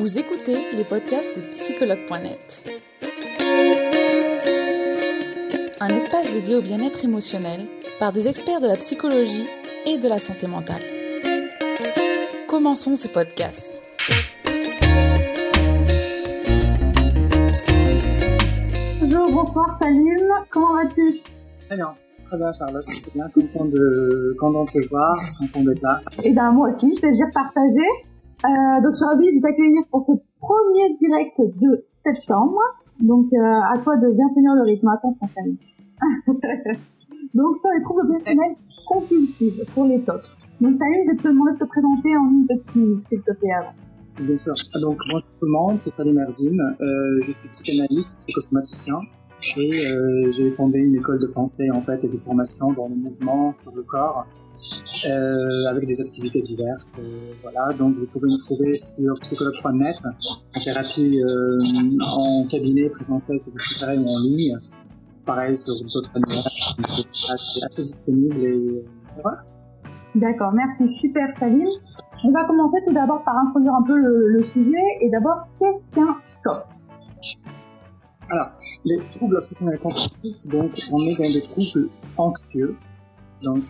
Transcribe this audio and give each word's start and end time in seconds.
Vous 0.00 0.16
écoutez 0.16 0.72
les 0.72 0.84
podcasts 0.84 1.36
de 1.36 1.42
psychologue.net. 1.50 2.64
Un 5.78 5.88
espace 5.90 6.26
dédié 6.32 6.54
au 6.56 6.62
bien-être 6.62 7.04
émotionnel 7.04 7.66
par 7.98 8.10
des 8.10 8.26
experts 8.26 8.62
de 8.62 8.66
la 8.66 8.78
psychologie 8.78 9.46
et 9.84 9.98
de 9.98 10.08
la 10.08 10.18
santé 10.18 10.46
mentale. 10.46 10.80
Commençons 12.48 12.96
ce 12.96 13.08
podcast. 13.08 13.70
Bonjour, 19.02 19.30
bonsoir 19.30 19.76
Salim, 19.78 20.28
comment 20.48 20.76
vas-tu? 20.76 21.20
Très 21.66 21.76
bien, 21.76 21.94
très 22.24 22.38
bien 22.38 22.52
Charlotte, 22.52 22.86
très 22.86 23.10
bien, 23.12 23.28
content 23.28 23.66
de, 23.66 24.34
content 24.40 24.64
de 24.64 24.70
te 24.70 24.88
voir, 24.88 25.18
content 25.38 25.60
d'être 25.60 25.82
là. 25.82 26.00
Et 26.24 26.32
ben 26.32 26.52
moi 26.52 26.70
aussi, 26.70 26.90
plaisir 26.98 27.26
partagé. 27.34 27.84
Euh, 28.44 28.80
donc 28.82 28.92
je 28.92 28.96
suis 28.96 29.04
ravie 29.04 29.26
de 29.26 29.40
vous 29.40 29.46
accueillir 29.46 29.82
pour 29.90 30.00
ce 30.06 30.12
premier 30.40 30.96
direct 30.98 31.36
de 31.60 31.84
septembre. 32.06 32.60
Donc 33.00 33.26
euh, 33.32 33.74
à 33.74 33.78
toi 33.82 33.96
de 33.96 34.12
bien 34.12 34.28
tenir 34.34 34.54
le 34.54 34.62
rythme, 34.62 34.88
attention 34.88 35.28
Salim. 35.34 35.56
donc 37.34 37.58
sur 37.60 37.70
les 37.76 37.82
troubles 37.82 38.02
obsessionnels 38.02 38.56
compulsifs, 38.88 39.60
pour 39.74 39.84
les 39.84 40.00
TOC. 40.00 40.22
Donc 40.60 40.78
Salim, 40.78 41.04
je 41.04 41.10
vais 41.10 41.16
te 41.16 41.28
demander 41.28 41.52
de 41.52 41.58
te 41.58 41.64
présenter 41.64 42.16
en 42.16 42.30
une 42.30 42.46
petite, 42.46 43.08
s'il 43.08 43.22
te 43.22 43.32
plaît 43.32 43.52
avant. 43.52 43.74
Bien 44.18 44.36
sûr. 44.36 44.54
Donc, 44.82 44.98
bonjour 45.10 45.28
tout 45.40 45.46
le 45.46 45.52
monde, 45.52 45.80
c'est 45.80 45.88
Salim 45.88 46.18
Erzim. 46.18 46.58
Euh, 46.58 47.20
je 47.20 47.30
suis 47.30 47.48
psychanalyste, 47.48 48.24
psychosomaticien 48.26 48.96
et 49.56 49.86
euh, 49.86 50.28
j'ai 50.30 50.48
fondé 50.50 50.78
une 50.78 50.96
école 50.96 51.18
de 51.18 51.26
pensée 51.26 51.70
en 51.70 51.80
fait 51.80 52.04
et 52.04 52.08
de 52.08 52.16
formation 52.16 52.72
dans 52.72 52.88
le 52.88 52.96
mouvement, 52.96 53.52
sur 53.52 53.74
le 53.74 53.82
corps, 53.82 54.26
euh, 55.06 55.70
avec 55.70 55.86
des 55.86 56.00
activités 56.00 56.42
diverses. 56.42 57.00
Euh, 57.00 57.32
voilà, 57.42 57.72
donc 57.72 57.96
vous 57.96 58.06
pouvez 58.06 58.28
me 58.28 58.38
trouver 58.38 58.74
sur 58.74 59.18
psychologue.net, 59.20 59.96
en 60.56 60.60
thérapie 60.60 61.20
en 62.00 62.46
cabinet 62.48 62.88
présentiel 62.90 63.38
si 63.38 63.50
vous 63.50 63.56
préférez 63.56 63.98
ou 63.98 64.06
en 64.06 64.18
ligne. 64.20 64.56
Pareil 65.26 65.54
sur 65.54 65.74
d'autres 65.92 66.10
manières, 66.18 66.48
assez 67.64 67.82
disponible 67.82 68.38
et, 68.38 68.48
et. 68.48 68.84
D'accord, 70.16 70.52
merci, 70.52 70.92
super 70.96 71.28
Salim. 71.38 71.68
On 72.24 72.32
va 72.32 72.44
commencer 72.44 72.78
tout 72.86 72.92
d'abord 72.92 73.22
par 73.22 73.36
introduire 73.38 73.74
un 73.74 73.82
peu 73.82 73.96
le, 73.96 74.44
sujet 74.52 74.82
et 75.00 75.08
d'abord, 75.08 75.46
qu'est-ce 75.58 75.94
qu'un 75.94 76.16
TOC 76.44 76.66
Alors, 78.30 78.48
les 78.84 78.98
troubles 79.10 79.36
obsessionnels 79.36 79.78
compulsifs, 79.80 80.48
donc 80.50 80.72
on 80.92 81.02
est 81.06 81.16
dans 81.16 81.32
des 81.32 81.42
troubles 81.42 81.90
anxieux. 82.16 82.76
Donc, 83.42 83.64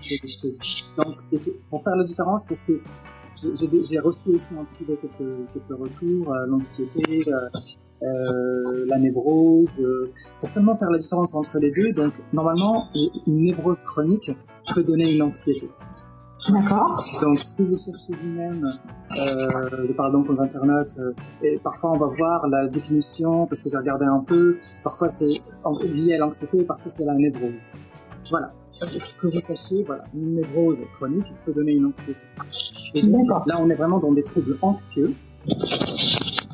pour 1.71 1.83
faire 1.83 1.97
la 1.97 2.03
différence, 2.03 2.45
parce 2.45 2.63
que 2.63 2.81
j'ai 3.33 3.99
reçu 4.01 4.31
aussi 4.31 4.55
en 4.57 4.65
privé 4.65 4.99
quelques, 5.01 5.53
quelques 5.53 5.79
retours, 5.79 6.33
euh, 6.33 6.47
l'anxiété, 6.49 7.25
euh, 7.29 7.49
euh, 8.03 8.87
la 8.87 8.99
névrose, 8.99 9.81
euh, 9.81 10.11
pour 10.41 10.49
seulement 10.49 10.75
faire 10.75 10.91
la 10.91 10.99
différence 10.99 11.35
entre 11.35 11.59
les 11.59 11.71
deux. 11.71 11.93
Donc, 11.93 12.15
normalement, 12.33 12.89
une 13.27 13.43
névrose 13.43 13.83
chronique 13.83 14.33
peut 14.75 14.83
donner 14.83 15.15
une 15.15 15.23
anxiété. 15.23 15.69
D'accord. 16.49 17.05
Donc, 17.21 17.39
si 17.39 17.57
vous 17.59 17.77
cherchez 17.77 18.15
vous-même, 18.15 18.65
euh, 18.65 19.85
je 19.85 19.93
parle 19.93 20.13
donc 20.13 20.29
aux 20.31 20.41
internautes, 20.41 20.99
euh, 20.99 21.13
et 21.43 21.59
parfois 21.59 21.93
on 21.93 21.97
va 21.97 22.07
voir 22.07 22.49
la 22.49 22.69
définition, 22.69 23.47
parce 23.47 23.61
que 23.61 23.69
j'ai 23.69 23.77
regardé 23.77 24.07
un 24.07 24.21
peu, 24.21 24.57
parfois 24.83 25.09
c'est 25.09 25.43
lié 25.83 26.15
à 26.15 26.19
l'anxiété 26.19 26.65
parce 26.65 26.83
que 26.83 26.89
c'est 26.89 27.05
la 27.05 27.15
névrose. 27.15 27.67
Voilà, 28.31 28.53
que 29.19 29.27
vous 29.27 29.41
sachiez, 29.41 29.85
voilà, 29.85 30.05
une 30.15 30.35
névrose 30.35 30.83
chronique 30.93 31.27
peut 31.45 31.53
donner 31.53 31.73
une 31.73 31.87
anxiété. 31.87 32.25
Et 32.95 33.03
donc, 33.03 33.27
D'accord. 33.27 33.45
là, 33.47 33.57
on 33.59 33.69
est 33.69 33.75
vraiment 33.75 33.99
dans 33.99 34.13
des 34.13 34.23
troubles 34.23 34.57
anxieux, 34.63 35.15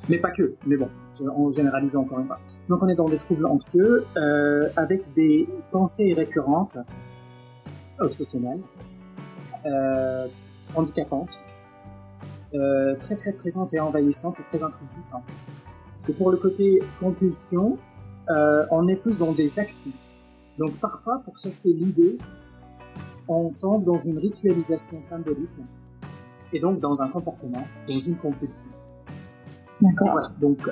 mais 0.09 0.19
pas 0.19 0.31
que, 0.31 0.55
mais 0.67 0.79
bon, 0.79 0.89
en 1.37 1.51
généralisant 1.51 2.03
encore 2.03 2.19
une 2.19 2.27
fois. 2.27 2.39
Donc, 2.69 2.83
on 2.83 2.89
est 2.89 2.95
dans 2.95 3.09
des 3.09 3.19
troubles 3.19 3.47
anxieux 3.47 4.05
euh, 4.17 4.69
avec 4.77 5.13
des 5.13 5.47
pensées 5.71 6.15
récurrentes, 6.15 6.79
obsessionnelles, 7.99 8.61
euh, 9.67 10.29
handicapante, 10.75 11.45
euh, 12.55 12.97
très 13.01 13.17
très 13.17 13.33
présente 13.33 13.75
et 13.75 13.81
envahissante, 13.81 14.35
c'est 14.35 14.45
très 14.45 14.63
intrusif. 14.63 15.13
hein. 15.15 15.23
Et 16.09 16.15
pour 16.15 16.31
le 16.31 16.37
côté 16.37 16.81
compulsion, 16.99 17.79
euh, 18.31 18.65
on 18.71 18.87
est 18.89 18.97
plus 18.97 19.19
dans 19.19 19.33
des 19.33 19.59
actions. 19.59 19.93
Donc 20.59 20.79
parfois, 20.81 21.21
pour 21.25 21.37
chasser 21.37 21.71
l'idée, 21.71 22.19
on 23.29 23.53
tombe 23.53 23.85
dans 23.85 23.99
une 23.99 24.19
ritualisation 24.19 25.01
symbolique 25.03 25.59
et 26.53 26.61
donc 26.61 26.81
dans 26.81 27.03
un 27.03 27.09
comportement, 27.09 27.65
dans 27.89 27.99
une 27.99 28.17
compulsion. 28.17 28.71
D'accord. 29.81 30.13
Voilà. 30.13 30.31
Donc 30.41 30.71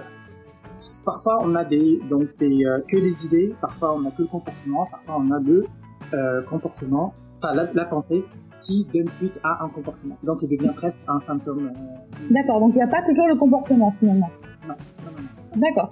parfois 1.05 1.41
on 1.43 1.55
a 1.55 1.65
des 1.65 2.00
donc 2.09 2.37
des 2.38 2.65
euh, 2.65 2.81
que 2.88 2.97
les 2.97 3.26
idées, 3.26 3.55
parfois 3.61 3.94
on 3.94 4.06
a 4.06 4.11
que 4.11 4.22
le 4.22 4.28
comportement, 4.28 4.87
parfois 4.87 5.16
on 5.19 5.31
a 5.31 5.41
le 5.41 5.66
euh, 6.12 6.43
comportement, 6.43 7.12
enfin 7.37 7.55
la, 7.55 7.72
la 7.72 7.84
pensée 7.84 8.25
qui 8.65 8.87
donne 8.93 9.09
suite 9.09 9.41
à 9.45 9.65
un 9.65 9.69
comportement. 9.69 10.17
Donc 10.25 10.39
il 10.43 10.49
devient 10.49 10.73
presque 10.75 11.03
un 11.09 11.19
symptôme. 11.19 11.67
euh, 11.67 12.23
D'accord, 12.31 12.61
donc 12.61 12.71
il 12.75 12.77
n'y 12.77 12.83
a 12.83 12.89
pas 12.89 13.03
toujours 13.03 13.27
le 13.29 13.37
comportement 13.37 13.93
finalement. 13.99 14.31
Non, 14.67 14.75
non, 15.05 15.13
non. 15.13 15.21
non. 15.21 15.61
D'accord. 15.61 15.91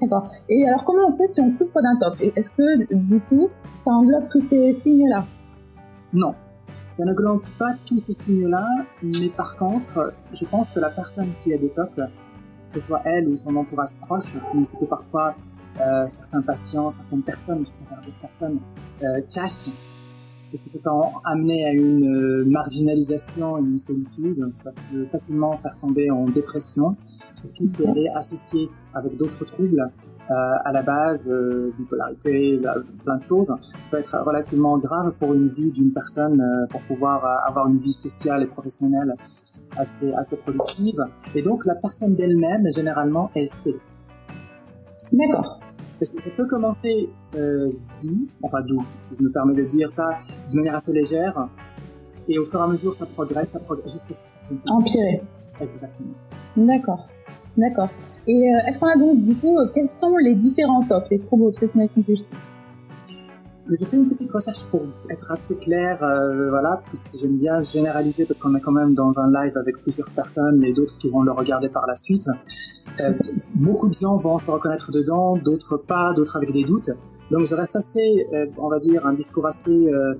D'accord. 0.00 0.30
Et 0.48 0.66
alors 0.66 0.84
comment 0.84 1.06
on 1.08 1.12
sait 1.16 1.28
si 1.28 1.40
on 1.40 1.50
souffre 1.56 1.80
d'un 1.82 1.96
TOC? 2.00 2.32
Est-ce 2.36 2.50
que 2.50 2.94
du 2.94 3.20
coup 3.20 3.48
ça 3.84 3.90
englobe 3.92 4.28
tous 4.30 4.40
ces 4.48 4.72
signes-là? 4.80 5.26
Non. 6.12 6.34
Ça 6.68 7.04
n'englobe 7.04 7.42
pas 7.58 7.72
tous 7.86 7.98
ces 7.98 8.12
signes-là, 8.14 8.66
mais 9.02 9.28
par 9.30 9.54
contre, 9.56 10.14
je 10.32 10.44
pense 10.46 10.70
que 10.70 10.80
la 10.80 10.90
personne 10.90 11.32
qui 11.38 11.52
a 11.52 11.58
des 11.58 11.70
TOC, 11.70 11.90
que 11.96 12.02
ce 12.68 12.80
soit 12.80 13.02
elle 13.04 13.28
ou 13.28 13.36
son 13.36 13.54
entourage 13.56 13.98
proche, 14.00 14.36
même 14.54 14.64
si 14.64 14.78
que 14.78 14.86
parfois 14.86 15.32
euh, 15.80 16.06
certains 16.06 16.40
patients, 16.42 16.88
certaines 16.88 17.22
personnes, 17.22 17.64
je 17.66 17.72
préfère 17.72 18.00
dire 18.00 18.18
personnes, 18.18 18.60
euh, 19.02 19.20
cachent, 19.32 19.70
parce 20.54 20.78
que 20.78 20.88
en 20.88 21.12
amener 21.24 21.64
à 21.66 21.72
une 21.72 22.04
euh, 22.04 22.44
marginalisation 22.46 23.58
une 23.58 23.76
solitude, 23.76 24.38
ça 24.54 24.70
peut 24.72 25.04
facilement 25.04 25.56
faire 25.56 25.76
tomber 25.76 26.10
en 26.10 26.28
dépression, 26.28 26.96
surtout 27.02 27.66
si 27.66 27.82
elle 27.84 27.98
est 27.98 28.08
associée 28.14 28.68
avec 28.94 29.16
d'autres 29.16 29.44
troubles 29.44 29.80
euh, 30.30 30.34
à 30.64 30.72
la 30.72 30.82
base, 30.82 31.28
euh, 31.30 31.72
bipolarité, 31.76 32.60
la- 32.60 32.76
plein 33.02 33.18
de 33.18 33.22
choses. 33.22 33.52
Ça 33.58 33.78
peut 33.90 33.98
être 33.98 34.16
relativement 34.24 34.78
grave 34.78 35.12
pour 35.18 35.34
une 35.34 35.48
vie 35.48 35.72
d'une 35.72 35.92
personne 35.92 36.40
euh, 36.40 36.66
pour 36.70 36.82
pouvoir 36.84 37.24
avoir 37.48 37.66
une 37.68 37.76
vie 37.76 37.92
sociale 37.92 38.42
et 38.44 38.46
professionnelle 38.46 39.12
assez, 39.76 40.12
assez 40.12 40.36
productive. 40.36 41.00
Et 41.34 41.42
donc 41.42 41.66
la 41.66 41.74
personne 41.74 42.14
d'elle-même, 42.14 42.64
généralement, 42.72 43.30
elle 43.34 43.48
sait. 43.48 43.74
D'accord. 45.12 45.60
Ça 46.04 46.30
peut 46.36 46.46
commencer 46.48 47.10
euh, 47.34 47.70
doux, 48.02 48.28
enfin 48.42 48.62
doux, 48.62 48.84
si 48.96 49.16
je 49.16 49.22
me 49.24 49.32
permets 49.32 49.54
de 49.54 49.64
dire 49.64 49.88
ça, 49.88 50.14
de 50.50 50.56
manière 50.56 50.74
assez 50.74 50.92
légère, 50.92 51.48
et 52.28 52.38
au 52.38 52.44
fur 52.44 52.60
et 52.60 52.62
à 52.62 52.66
mesure 52.66 52.92
ça 52.92 53.06
progresse, 53.06 53.50
ça 53.50 53.60
progresse 53.60 53.92
jusqu'à 53.92 54.14
ce 54.14 54.22
que 54.22 54.46
ça 54.46 54.54
plus. 54.54 54.70
Empirer. 54.70 55.22
Exactement. 55.60 56.14
D'accord. 56.56 57.08
D'accord. 57.56 57.88
Et 58.26 58.36
euh, 58.36 58.66
est-ce 58.66 58.78
qu'on 58.78 58.86
a 58.86 58.96
donc 58.96 59.22
du 59.22 59.34
coup, 59.36 59.58
euh, 59.58 59.68
quels 59.74 59.88
sont 59.88 60.16
les 60.16 60.34
différents 60.34 60.82
TOC, 60.82 61.04
les 61.10 61.20
troubles 61.20 61.44
obsessionnels 61.44 61.90
compulsifs? 61.94 62.32
J'ai 63.70 63.86
fait 63.86 63.96
une 63.96 64.06
petite 64.06 64.30
recherche 64.30 64.66
pour 64.66 64.82
être 65.08 65.32
assez 65.32 65.56
clair, 65.56 66.02
euh, 66.02 66.50
voilà, 66.50 66.82
parce 66.86 67.12
que 67.12 67.18
j'aime 67.18 67.38
bien 67.38 67.60
généraliser 67.62 68.26
parce 68.26 68.38
qu'on 68.38 68.54
est 68.54 68.60
quand 68.60 68.72
même 68.72 68.92
dans 68.92 69.18
un 69.18 69.32
live 69.32 69.56
avec 69.56 69.80
plusieurs 69.80 70.10
personnes 70.10 70.62
et 70.62 70.72
d'autres 70.74 70.98
qui 70.98 71.08
vont 71.08 71.22
le 71.22 71.32
regarder 71.32 71.70
par 71.70 71.86
la 71.86 71.96
suite. 71.96 72.28
Euh, 73.00 73.12
beaucoup 73.54 73.88
de 73.88 73.94
gens 73.94 74.16
vont 74.16 74.36
se 74.36 74.50
reconnaître 74.50 74.92
dedans, 74.92 75.36
d'autres 75.36 75.78
pas, 75.78 76.12
d'autres 76.12 76.36
avec 76.36 76.52
des 76.52 76.64
doutes. 76.64 76.90
Donc 77.30 77.46
je 77.46 77.54
reste 77.54 77.76
assez, 77.76 78.26
euh, 78.34 78.46
on 78.58 78.68
va 78.68 78.78
dire, 78.78 79.06
un 79.06 79.14
discours 79.14 79.46
assez, 79.46 79.88
euh, 79.88 80.14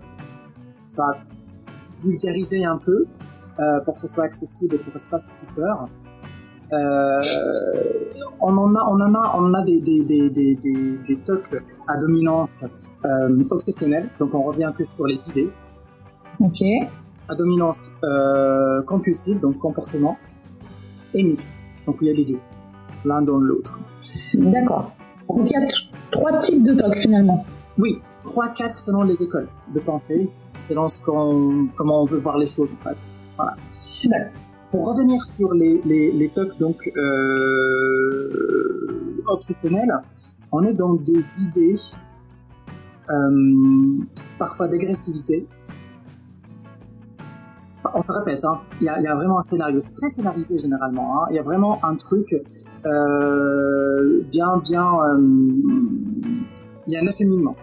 ça 0.83 1.15
vulgarisé 2.03 2.65
un 2.65 2.79
peu 2.79 3.07
euh, 3.61 3.81
pour 3.81 3.95
que 3.95 4.01
ce 4.01 4.07
soit 4.07 4.25
accessible 4.25 4.75
et 4.75 4.79
que 4.79 4.85
ça 4.85 4.91
fasse 4.91 5.07
pas 5.07 5.19
surtout 5.19 5.47
peur. 5.55 5.89
Euh, 6.75 7.23
on 8.41 8.57
en 8.57 8.75
a, 8.75 8.83
on 8.91 9.01
en 9.01 9.15
a, 9.15 9.37
on 9.39 9.55
a 9.55 9.63
des 9.63 9.81
des 9.81 10.03
des 10.05 10.31
des 10.31 10.57
des, 10.57 10.99
des 11.07 11.17
tocs 11.19 11.55
à 11.87 11.97
dominance 11.99 12.67
euh, 13.05 13.45
obsessionnelle. 13.51 14.09
Donc 14.19 14.35
on 14.35 14.43
revient 14.43 14.73
que 14.77 14.85
sur 14.85 15.07
les 15.07 15.31
idées. 15.31 15.51
Ok. 16.41 16.61
À 17.29 17.35
dominance 17.35 17.93
euh, 18.03 18.83
compulsive, 18.83 19.41
donc 19.41 19.59
comportement, 19.59 20.17
et 21.15 21.23
mixte. 21.23 21.71
Donc 21.87 21.97
il 22.01 22.09
y 22.09 22.11
a 22.11 22.15
les 22.15 22.25
deux, 22.25 22.41
l'un 23.05 23.23
dans 23.23 23.39
l'autre. 23.39 23.79
D'accord. 24.35 24.91
Donc 25.29 25.47
il 25.47 25.53
y 25.53 25.57
a 25.57 25.61
trois 26.11 26.39
types 26.41 26.65
de 26.65 26.75
TOC 26.75 26.95
finalement. 27.03 27.45
Oui, 27.79 28.01
trois, 28.21 28.49
quatre 28.49 28.75
selon 28.75 29.05
les 29.05 29.23
écoles 29.23 29.49
de 29.73 29.81
pensée, 29.81 30.33
selon 30.59 30.89
ce 30.89 31.03
qu'on, 31.03 31.69
comment 31.77 32.03
on 32.03 32.05
veut 32.05 32.19
voir 32.19 32.39
les 32.39 32.47
choses 32.47 32.73
en 32.75 32.83
fait. 32.83 33.13
Voilà. 33.37 33.55
D'accord. 34.07 34.44
Pour 34.75 34.89
revenir 34.89 35.23
sur 35.23 35.55
les, 35.55 35.81
les, 35.85 36.33
donc 36.59 36.91
euh, 36.97 38.43
obsessionnels, 39.29 40.03
on 40.51 40.65
est 40.65 40.75
dans 40.75 40.95
des 40.95 41.45
idées 41.45 41.79
euh, 43.09 44.05
parfois 44.37 44.67
d'agressivité, 44.67 45.47
on 47.95 48.01
se 48.01 48.11
répète, 48.11 48.45
hein. 48.45 48.63
il, 48.81 48.87
y 48.87 48.89
a, 48.89 49.15
vraiment 49.15 49.39
un 49.39 49.43
scénario. 49.43 49.79
C'est 49.79 49.95
très 49.95 50.11
scénarisé 50.11 50.59
généralement. 50.59 51.23
Hein. 51.23 51.27
Il 51.31 51.37
y 51.37 51.39
a 51.39 51.43
vraiment 51.43 51.79
un 51.85 51.95
truc 51.95 52.35
euh, 52.85 54.25
bien, 54.33 54.57
bien. 54.57 54.91
Il 56.89 56.93
y 56.93 56.97
a 56.97 57.01
un 57.01 57.07
acheminement. 57.07 57.55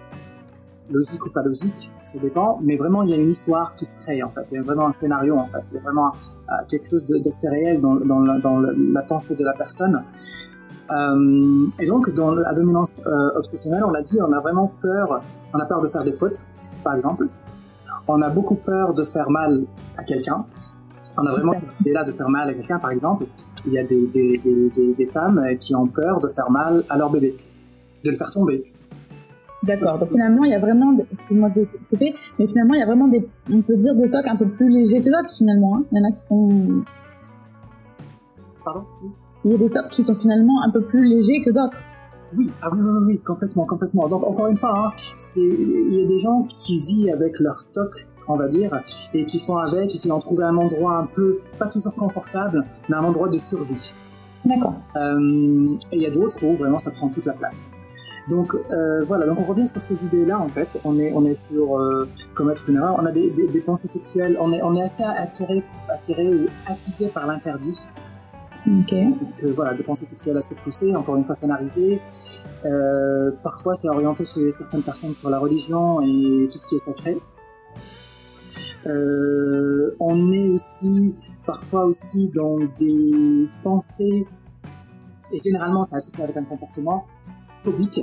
Logique 0.92 1.26
ou 1.26 1.30
pas 1.32 1.42
logique, 1.42 1.92
ça 2.04 2.20
dépend. 2.20 2.60
Mais 2.62 2.76
vraiment, 2.76 3.04
il 3.04 3.10
y 3.10 3.14
a 3.14 3.18
une 3.18 3.30
histoire 3.30 3.76
qui 3.76 3.86
se 3.86 4.04
crée 4.04 4.22
en 4.24 4.30
fait. 4.30 4.44
Il 4.52 4.56
y 4.56 4.58
a 4.58 4.62
vraiment 4.62 4.88
un 4.88 4.92
scénario 4.92 5.38
en 5.38 5.48
fait. 5.48 5.64
Il 5.70 5.76
y 5.76 5.78
a 5.78 5.82
vraiment 5.82 6.12
euh, 6.12 6.54
quelque 6.70 6.88
chose 6.88 7.06
d'assez 7.06 7.48
réel 7.48 7.80
dans, 7.80 7.96
la, 7.96 9.02
pensée 9.04 9.36
de 9.36 9.44
la 9.46 9.54
personne. 9.54 9.98
Euh, 10.92 11.68
et 11.80 11.86
donc, 11.86 12.14
dans 12.14 12.32
la 12.32 12.54
dominance 12.54 13.04
euh, 13.08 13.38
obsessionnelle, 13.38 13.84
on 13.86 13.92
l'a 13.92 14.02
dit, 14.02 14.18
on 14.22 14.34
a 14.34 14.40
vraiment 14.40 14.72
peur. 14.82 15.24
On 15.54 15.60
a 15.60 15.66
peur 15.66 15.80
de 15.80 15.88
faire 15.88 16.04
des 16.04 16.12
fautes, 16.12 16.46
par 16.84 16.94
exemple. 16.94 17.28
On 18.08 18.22
a 18.22 18.30
beaucoup 18.30 18.56
peur 18.56 18.94
de 18.94 19.04
faire 19.04 19.30
mal 19.30 19.66
à 19.98 20.04
quelqu'un. 20.04 20.38
On 21.18 21.26
a 21.26 21.32
vraiment 21.32 21.54
cette 21.54 21.80
idée-là 21.82 22.04
de 22.04 22.12
faire 22.12 22.30
mal 22.30 22.50
à 22.50 22.54
quelqu'un, 22.54 22.80
par 22.80 22.92
exemple. 22.92 23.26
Il 23.66 23.72
y 23.72 23.80
a 23.80 23.84
des, 23.84 24.08
des, 24.08 25.08
femmes 25.08 25.42
qui 25.60 25.76
ont 25.76 25.88
peur 25.88 26.20
de 26.20 26.28
faire 26.28 26.50
mal 26.52 26.84
à 26.90 26.98
leur 26.98 27.10
bébé, 27.10 27.38
de 28.04 28.10
le 28.10 28.16
faire 28.16 28.32
tomber. 28.32 28.71
D'accord. 29.64 30.00
Donc 30.00 30.10
finalement, 30.10 30.44
il 30.44 30.52
y 30.52 30.56
a 30.56 30.60
vraiment, 30.60 30.92
moi 31.30 31.50
de 31.50 31.68
mais 32.40 32.48
finalement, 32.48 32.74
il 32.74 32.80
y 32.80 32.84
a 32.84 32.86
vraiment 32.86 33.08
des, 33.08 33.28
on 33.52 33.62
peut 33.62 33.78
dire 33.78 33.96
des 33.96 34.10
tocs 34.10 34.26
un 34.28 34.36
peu 34.36 34.48
plus 34.48 34.70
légers 34.70 35.02
que 35.04 35.10
d'autres 35.10 35.36
finalement. 35.38 35.78
Hein. 35.78 35.84
Il 35.92 36.00
y 36.00 36.02
en 36.02 36.10
a 36.10 36.12
qui 36.12 36.26
sont. 36.26 36.84
Pardon? 38.66 38.86
Oui. 39.04 39.10
Il 39.44 39.52
y 39.52 39.56
a 39.56 39.58
des 39.58 39.70
tocs 39.70 39.90
qui 39.92 40.04
sont 40.04 40.16
finalement 40.16 40.64
un 40.64 40.72
peu 40.72 40.82
plus 40.82 41.04
légers 41.04 41.44
que 41.44 41.52
d'autres. 41.52 41.78
Oui, 42.38 42.50
ah 42.62 42.70
oui, 42.72 42.80
oui, 42.82 43.04
oui, 43.08 43.22
complètement, 43.24 43.66
complètement. 43.66 44.08
Donc 44.08 44.24
encore 44.24 44.48
une 44.48 44.56
fois, 44.56 44.74
hein, 44.78 44.92
c'est 44.96 45.42
il 45.42 46.00
y 46.00 46.04
a 46.04 46.08
des 46.08 46.20
gens 46.20 46.48
qui 46.50 46.80
vivent 46.80 47.14
avec 47.14 47.40
leur 47.40 47.54
toc, 47.74 47.92
on 48.28 48.36
va 48.36 48.48
dire, 48.48 48.72
et 49.14 49.26
qui 49.26 49.38
font 49.38 49.58
avec, 49.58 49.94
et 49.94 49.98
qui 49.98 50.12
ont 50.12 50.20
trouvé 50.20 50.44
un 50.46 50.56
endroit 50.56 50.98
un 50.98 51.08
peu, 51.14 51.38
pas 51.60 51.68
toujours 51.68 51.96
confortable, 51.96 52.66
mais 52.88 52.96
un 52.96 53.04
endroit 53.04 53.30
de 53.30 53.38
survie. 53.38 53.94
D'accord. 54.46 54.74
Euh, 54.96 55.64
et 55.92 55.98
il 55.98 56.02
y 56.02 56.06
a 56.06 56.12
d'autres 56.12 56.44
où 56.46 56.56
vraiment 56.56 56.80
ça 56.80 56.92
prend 56.92 57.10
toute 57.10 57.26
la 57.26 57.34
place. 57.34 57.74
Donc 58.30 58.54
euh, 58.54 59.04
voilà, 59.04 59.26
donc 59.26 59.40
on 59.40 59.44
revient 59.44 59.68
sur 59.68 59.82
ces 59.82 60.06
idées-là 60.06 60.40
en 60.40 60.50
fait. 60.50 60.80
On 60.84 61.00
est 61.00 61.12
on 61.14 61.26
est 61.26 61.34
sur 61.34 61.78
euh, 61.78 62.08
commettre 62.36 62.70
une 62.70 62.78
erreur. 62.78 62.96
On 63.00 63.06
a 63.06 63.12
des, 63.12 63.32
des, 63.32 63.48
des, 63.48 63.62
pensées 63.62 63.88
sexuelles. 63.88 64.38
On 64.40 64.52
est 64.54 64.62
on 64.62 64.76
est 64.76 64.84
assez 64.84 65.04
attiré 65.04 65.64
attiré 65.90 66.34
ou 66.34 66.48
attisé 66.68 67.10
par 67.10 67.28
l'interdit. 67.28 67.88
Okay. 68.84 69.06
Donc 69.06 69.44
euh, 69.44 69.52
voilà, 69.56 69.74
des 69.74 69.84
pensées 69.84 70.06
sexuelles 70.06 70.38
assez 70.38 70.56
poussées, 70.56 70.96
encore 70.96 71.16
une 71.16 71.24
fois 71.24 71.34
scénarisées. 71.34 72.00
Euh, 72.64 73.32
parfois, 73.42 73.74
c'est 73.74 73.90
orienté 73.90 74.24
chez 74.24 74.52
certaines 74.52 74.84
personnes 74.84 75.14
sur 75.14 75.32
la 75.32 75.40
religion 75.40 76.00
et 76.02 76.48
tout 76.52 76.60
ce 76.60 76.68
qui 76.68 76.76
est 76.76 76.78
sacré. 76.78 77.18
On 80.00 80.32
est 80.32 80.50
aussi 80.50 81.16
parfois 81.46 81.86
aussi 81.86 82.30
dans 82.30 82.58
des 82.78 83.48
pensées, 83.64 84.28
et 85.32 85.38
généralement 85.38 85.84
c'est 85.84 85.96
associé 85.96 86.24
avec 86.24 86.38
un 86.38 86.44
comportement 86.44 87.04
phobique, 87.64 88.02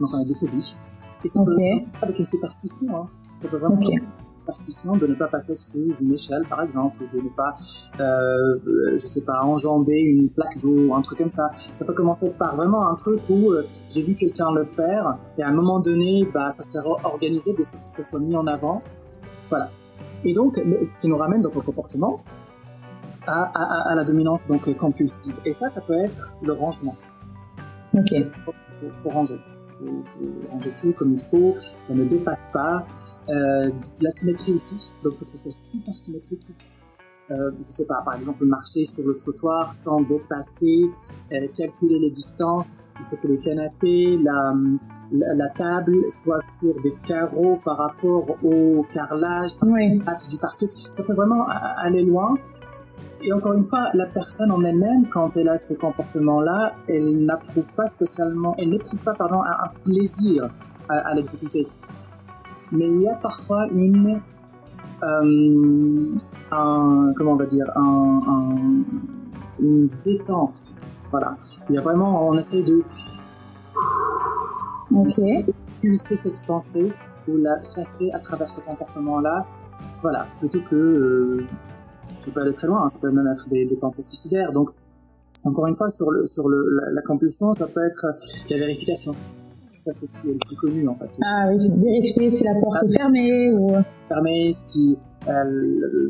donc 0.00 0.10
on 0.12 0.20
a 0.20 0.24
des 0.24 0.34
phobies. 0.34 0.76
Et 1.24 1.28
ça 1.28 1.40
okay. 1.40 1.86
peut 1.90 2.06
avec 2.06 2.18
une 2.18 2.24
superstition, 2.24 2.96
hein. 2.96 3.08
ça 3.34 3.48
peut 3.48 3.56
vraiment 3.56 3.76
okay 3.76 4.00
superstition 4.44 4.96
de 4.96 5.06
ne 5.06 5.14
pas 5.14 5.28
passer 5.28 5.54
sous 5.54 5.94
une 6.02 6.12
échelle, 6.12 6.46
par 6.48 6.62
exemple, 6.62 7.00
de 7.10 7.20
ne 7.20 7.28
pas, 7.30 7.54
euh, 8.00 8.92
je 8.92 8.96
sais 8.96 9.22
pas, 9.22 9.42
enjamber 9.42 9.98
une 9.98 10.28
flaque 10.28 10.58
d'eau 10.58 10.88
ou 10.88 10.94
un 10.94 11.00
truc 11.00 11.18
comme 11.18 11.30
ça. 11.30 11.50
Ça 11.52 11.84
peut 11.84 11.94
commencer 11.94 12.34
par 12.38 12.54
vraiment 12.56 12.88
un 12.88 12.94
truc 12.94 13.22
où 13.30 13.52
euh, 13.52 13.66
j'ai 13.88 14.02
vu 14.02 14.14
quelqu'un 14.14 14.52
le 14.52 14.64
faire 14.64 15.16
et 15.38 15.42
à 15.42 15.48
un 15.48 15.52
moment 15.52 15.80
donné, 15.80 16.28
bah, 16.32 16.50
ça 16.50 16.62
s'est 16.62 16.86
organisé 17.04 17.54
de 17.54 17.62
sorte 17.62 17.88
que 17.88 17.96
ça 17.96 18.02
soit 18.02 18.20
mis 18.20 18.36
en 18.36 18.46
avant. 18.46 18.82
Voilà. 19.48 19.70
Et 20.24 20.32
donc, 20.34 20.56
ce 20.56 21.00
qui 21.00 21.08
nous 21.08 21.16
ramène 21.16 21.40
donc 21.40 21.56
au 21.56 21.62
comportement, 21.62 22.20
à, 23.26 23.44
à, 23.44 23.92
à 23.92 23.94
la 23.94 24.04
dominance 24.04 24.46
donc 24.48 24.76
compulsive. 24.76 25.40
Et 25.46 25.52
ça, 25.52 25.68
ça 25.68 25.80
peut 25.80 25.98
être 26.04 26.36
le 26.42 26.52
rangement. 26.52 26.96
Ok. 27.94 28.12
Faut, 28.68 28.90
faut 28.90 29.08
ranger 29.10 29.38
faut, 29.64 30.02
faut 30.02 30.48
ranger 30.48 30.72
tout 30.78 30.92
comme 30.92 31.12
il 31.12 31.20
faut, 31.20 31.54
ça 31.56 31.94
ne 31.94 32.04
dépasse 32.04 32.50
pas. 32.52 32.84
Euh, 33.28 33.70
de 33.70 34.04
la 34.04 34.10
symétrie 34.10 34.52
aussi, 34.52 34.92
donc 35.02 35.14
il 35.14 35.18
faut 35.18 35.24
que 35.24 35.30
ça 35.30 35.38
soit 35.38 35.52
super 35.52 35.94
symétrique. 35.94 36.50
Euh, 37.30 37.52
je 37.56 37.62
sais 37.62 37.86
pas, 37.86 38.02
par 38.04 38.14
exemple 38.16 38.44
marcher 38.44 38.84
sur 38.84 39.06
le 39.06 39.14
trottoir 39.14 39.64
sans 39.72 40.02
dépasser, 40.02 40.90
euh, 41.32 41.48
calculer 41.56 41.98
les 41.98 42.10
distances. 42.10 42.76
Il 43.00 43.04
faut 43.06 43.16
que 43.16 43.28
le 43.28 43.38
canapé, 43.38 44.18
la, 44.22 44.54
la, 45.10 45.34
la, 45.34 45.48
table 45.48 46.04
soit 46.10 46.40
sur 46.40 46.78
des 46.82 46.92
carreaux 47.02 47.58
par 47.64 47.78
rapport 47.78 48.28
au 48.44 48.84
carrelage, 48.92 49.56
par 49.58 49.70
oui. 49.70 50.00
du 50.30 50.36
parquet. 50.38 50.68
Ça 50.70 51.02
peut 51.02 51.14
vraiment 51.14 51.46
aller 51.78 52.02
loin. 52.02 52.36
Et 53.26 53.32
encore 53.32 53.54
une 53.54 53.64
fois, 53.64 53.88
la 53.94 54.06
personne 54.06 54.50
en 54.50 54.62
elle-même, 54.62 55.08
quand 55.08 55.36
elle 55.36 55.48
a 55.48 55.56
ces 55.56 55.76
comportements-là, 55.76 56.74
elle 56.88 57.24
n'approuve 57.24 57.72
pas 57.74 57.86
spécialement, 57.88 58.54
elle 58.58 58.68
n'éprouve 58.68 59.02
pas, 59.02 59.14
pardon, 59.14 59.40
un, 59.42 59.70
plaisir 59.82 60.50
à, 60.90 61.08
à 61.08 61.14
l'exécuter. 61.14 61.66
Mais 62.70 62.86
il 62.86 63.00
y 63.00 63.08
a 63.08 63.16
parfois 63.16 63.66
une, 63.72 64.20
euh, 65.02 66.16
un, 66.50 67.12
comment 67.16 67.32
on 67.32 67.36
va 67.36 67.46
dire, 67.46 67.64
un, 67.76 68.20
un, 68.26 68.56
une 69.58 69.88
détente. 70.04 70.76
Voilà. 71.10 71.36
Il 71.68 71.76
y 71.76 71.78
a 71.78 71.80
vraiment, 71.80 72.28
on 72.28 72.36
essaie 72.36 72.62
de, 72.62 72.82
okay. 74.94 75.46
pulser 75.80 76.16
cette 76.16 76.44
pensée 76.46 76.92
ou 77.28 77.38
la 77.38 77.56
chasser 77.62 78.10
à 78.12 78.18
travers 78.18 78.48
ce 78.48 78.60
comportement-là. 78.60 79.46
Voilà. 80.02 80.26
Plutôt 80.38 80.60
que, 80.60 80.74
euh, 80.74 81.46
ça 82.18 82.30
peut 82.30 82.42
aller 82.42 82.52
très 82.52 82.66
loin, 82.66 82.84
hein. 82.84 82.88
ça 82.88 82.98
peut 83.00 83.10
même 83.10 83.26
être 83.26 83.48
des, 83.48 83.64
des 83.64 83.76
pensées 83.76 84.02
suicidaires. 84.02 84.52
Donc, 84.52 84.70
encore 85.44 85.66
une 85.66 85.74
fois, 85.74 85.88
sur, 85.90 86.10
le, 86.10 86.24
sur 86.26 86.48
le, 86.48 86.80
la, 86.80 86.92
la, 86.92 87.02
compulsion, 87.02 87.52
ça 87.52 87.66
peut 87.66 87.84
être 87.84 88.06
la 88.50 88.56
vérification. 88.56 89.14
Ça, 89.76 89.92
c'est 89.92 90.06
ce 90.06 90.22
qui 90.22 90.30
est 90.30 90.32
le 90.32 90.38
plus 90.46 90.56
connu, 90.56 90.88
en 90.88 90.94
fait. 90.94 91.10
Ah 91.26 91.48
oui, 91.50 91.70
vérifier 91.76 92.30
si 92.32 92.44
la 92.44 92.54
porte 92.58 92.78
ah, 92.80 92.86
est 92.86 92.96
fermée 92.96 93.52
ou... 93.52 93.72
Fermée, 94.08 94.50
si 94.50 94.96
euh, 95.28 95.32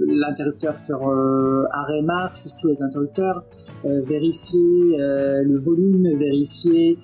l'interrupteur 0.06 0.72
sur 0.74 1.08
euh, 1.08 1.64
arrêt 1.72 2.02
marche, 2.02 2.34
surtout 2.34 2.68
les 2.68 2.82
interrupteurs. 2.82 3.42
Euh, 3.84 4.00
vérifier 4.08 5.00
euh, 5.00 5.42
le 5.42 5.58
volume, 5.58 6.06
vérifier 6.16 6.96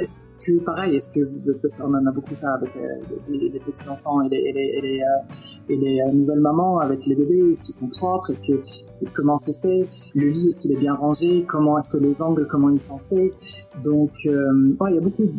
est-ce 0.00 0.34
que, 0.34 0.64
pareil, 0.64 0.96
est-ce 0.96 1.18
que, 1.18 1.82
on 1.82 1.94
en 1.94 2.06
a 2.06 2.12
beaucoup 2.12 2.34
ça 2.34 2.54
avec 2.54 2.76
euh, 2.76 2.80
les, 3.28 3.60
petits 3.60 3.88
enfants 3.88 4.20
et 4.22 4.28
les, 4.28 5.02
euh, 5.02 5.70
euh, 5.70 6.12
nouvelles 6.12 6.40
mamans 6.40 6.78
avec 6.78 7.06
les 7.06 7.14
bébés, 7.14 7.50
est-ce 7.50 7.64
qu'ils 7.64 7.74
sont 7.74 7.88
propres, 7.88 8.30
est-ce 8.30 8.42
que, 8.50 9.10
comment 9.14 9.36
c'est 9.36 9.52
fait, 9.52 9.86
le 10.14 10.26
lit, 10.26 10.48
est-ce 10.48 10.60
qu'il 10.60 10.72
est 10.72 10.78
bien 10.78 10.94
rangé, 10.94 11.44
comment 11.46 11.78
est-ce 11.78 11.90
que 11.90 12.02
les 12.02 12.22
angles, 12.22 12.46
comment 12.48 12.70
ils 12.70 12.80
sont 12.80 12.98
faits. 12.98 13.32
Donc, 13.82 14.24
il 14.24 14.94
y 14.94 14.98
a 14.98 15.00
beaucoup 15.00 15.30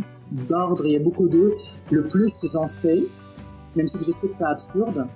d'ordre, 0.48 0.86
il 0.86 0.93
y 0.93 0.98
a 0.98 1.03
beaucoup 1.03 1.29
de, 1.29 1.51
le 1.91 2.08
plus 2.08 2.34
j'en 2.51 2.67
fais, 2.67 3.03
même 3.75 3.88
si 3.88 3.98
je 3.98 4.12
sais 4.12 4.27
que 4.27 4.34
c'est 4.34 4.46
absurde, 4.46 5.08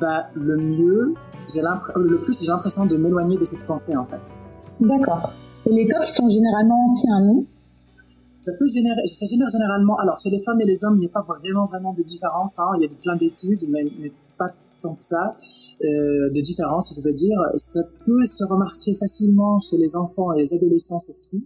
bah, 0.00 0.26
le 0.34 0.56
mieux, 0.56 1.14
j'ai 1.52 1.60
le 1.60 2.20
plus 2.20 2.40
j'ai 2.40 2.48
l'impression 2.48 2.86
de 2.86 2.96
m'éloigner 2.96 3.36
de 3.36 3.44
cette 3.44 3.66
pensée, 3.66 3.96
en 3.96 4.04
fait. 4.04 4.34
D'accord. 4.80 5.32
Et 5.66 5.72
les 5.72 5.88
tocs 5.88 6.06
sont 6.06 6.28
généralement 6.28 6.84
anciens, 6.84 7.20
non? 7.20 7.46
Ça 8.44 8.52
peut 8.58 8.68
générer, 8.68 9.06
ça 9.06 9.24
génère 9.24 9.48
généralement, 9.48 9.96
alors 9.96 10.18
chez 10.18 10.28
les 10.28 10.38
femmes 10.38 10.60
et 10.60 10.66
les 10.66 10.84
hommes, 10.84 10.96
il 10.96 11.00
n'y 11.00 11.06
a 11.06 11.10
pas 11.10 11.24
vraiment, 11.26 11.64
vraiment 11.64 11.94
de 11.94 12.02
différence, 12.02 12.58
hein. 12.58 12.72
il 12.76 12.82
y 12.82 12.84
a 12.84 12.88
plein 13.00 13.16
d'études, 13.16 13.64
mais, 13.70 13.84
mais, 13.98 14.12
pas 14.36 14.50
tant 14.82 14.94
que 14.94 15.04
ça, 15.04 15.32
euh, 15.82 16.30
de 16.30 16.40
différence, 16.42 16.94
je 16.94 17.00
veux 17.08 17.14
dire. 17.14 17.38
Ça 17.56 17.80
peut 18.04 18.24
se 18.26 18.44
remarquer 18.44 18.94
facilement 18.96 19.58
chez 19.58 19.78
les 19.78 19.96
enfants 19.96 20.30
et 20.34 20.40
les 20.42 20.52
adolescents 20.52 20.98
surtout. 20.98 21.42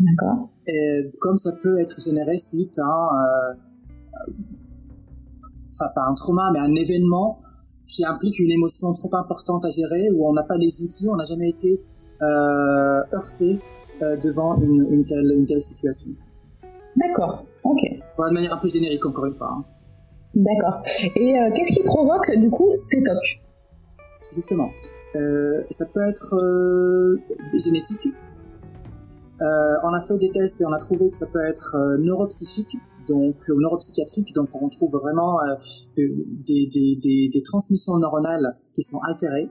D'accord. 0.00 0.48
Et 0.66 1.10
comme 1.20 1.36
ça 1.36 1.52
peut 1.60 1.78
être 1.80 2.00
généré 2.00 2.38
suite 2.38 2.78
à, 2.78 3.08
euh, 3.12 4.32
enfin 5.68 5.90
pas 5.94 6.06
un 6.08 6.14
trauma, 6.14 6.50
mais 6.54 6.60
un 6.60 6.74
événement 6.74 7.36
qui 7.88 8.06
implique 8.06 8.38
une 8.38 8.50
émotion 8.50 8.94
trop 8.94 9.14
importante 9.16 9.66
à 9.66 9.68
gérer, 9.68 10.10
où 10.12 10.26
on 10.26 10.32
n'a 10.32 10.44
pas 10.44 10.56
les 10.56 10.80
outils, 10.80 11.10
on 11.10 11.16
n'a 11.16 11.24
jamais 11.24 11.50
été 11.50 11.82
euh, 12.22 13.02
heurté 13.12 13.60
euh, 14.00 14.16
devant 14.16 14.56
une, 14.60 14.86
une, 14.90 15.04
telle, 15.04 15.30
une 15.30 15.44
telle 15.44 15.60
situation. 15.60 16.12
D'accord, 16.96 17.44
ok. 17.64 17.80
Voilà, 18.16 18.30
de 18.30 18.34
manière 18.34 18.54
un 18.54 18.58
peu 18.58 18.68
générique, 18.68 19.04
encore 19.06 19.26
une 19.26 19.34
fois. 19.34 19.56
Hein. 19.56 19.64
D'accord. 20.34 20.82
Et 21.16 21.38
euh, 21.38 21.50
qu'est-ce 21.54 21.72
qui 21.72 21.82
provoque, 21.82 22.30
du 22.36 22.50
coup, 22.50 22.70
ces 22.90 23.02
tocs? 23.02 23.40
Justement, 24.34 24.70
euh, 25.16 25.62
ça 25.70 25.86
peut 25.86 26.08
être 26.08 26.34
euh, 26.36 27.18
génétique. 27.58 28.12
On 29.40 29.92
a 29.92 30.00
fait 30.00 30.18
des 30.18 30.30
tests 30.30 30.60
et 30.60 30.64
on 30.64 30.72
a 30.72 30.78
trouvé 30.78 31.10
que 31.10 31.16
ça 31.16 31.26
peut 31.26 31.44
être 31.44 31.96
neuropsychique, 31.98 32.76
donc 33.08 33.36
neuropsychiatrique, 33.48 34.32
donc 34.36 34.50
on 34.54 34.68
trouve 34.68 34.92
vraiment 34.92 35.38
des, 35.96 36.08
des, 36.46 36.96
des, 37.02 37.28
des, 37.28 37.42
transmissions 37.42 37.98
neuronales 37.98 38.54
qui 38.72 38.82
sont 38.82 39.00
altérées. 39.00 39.50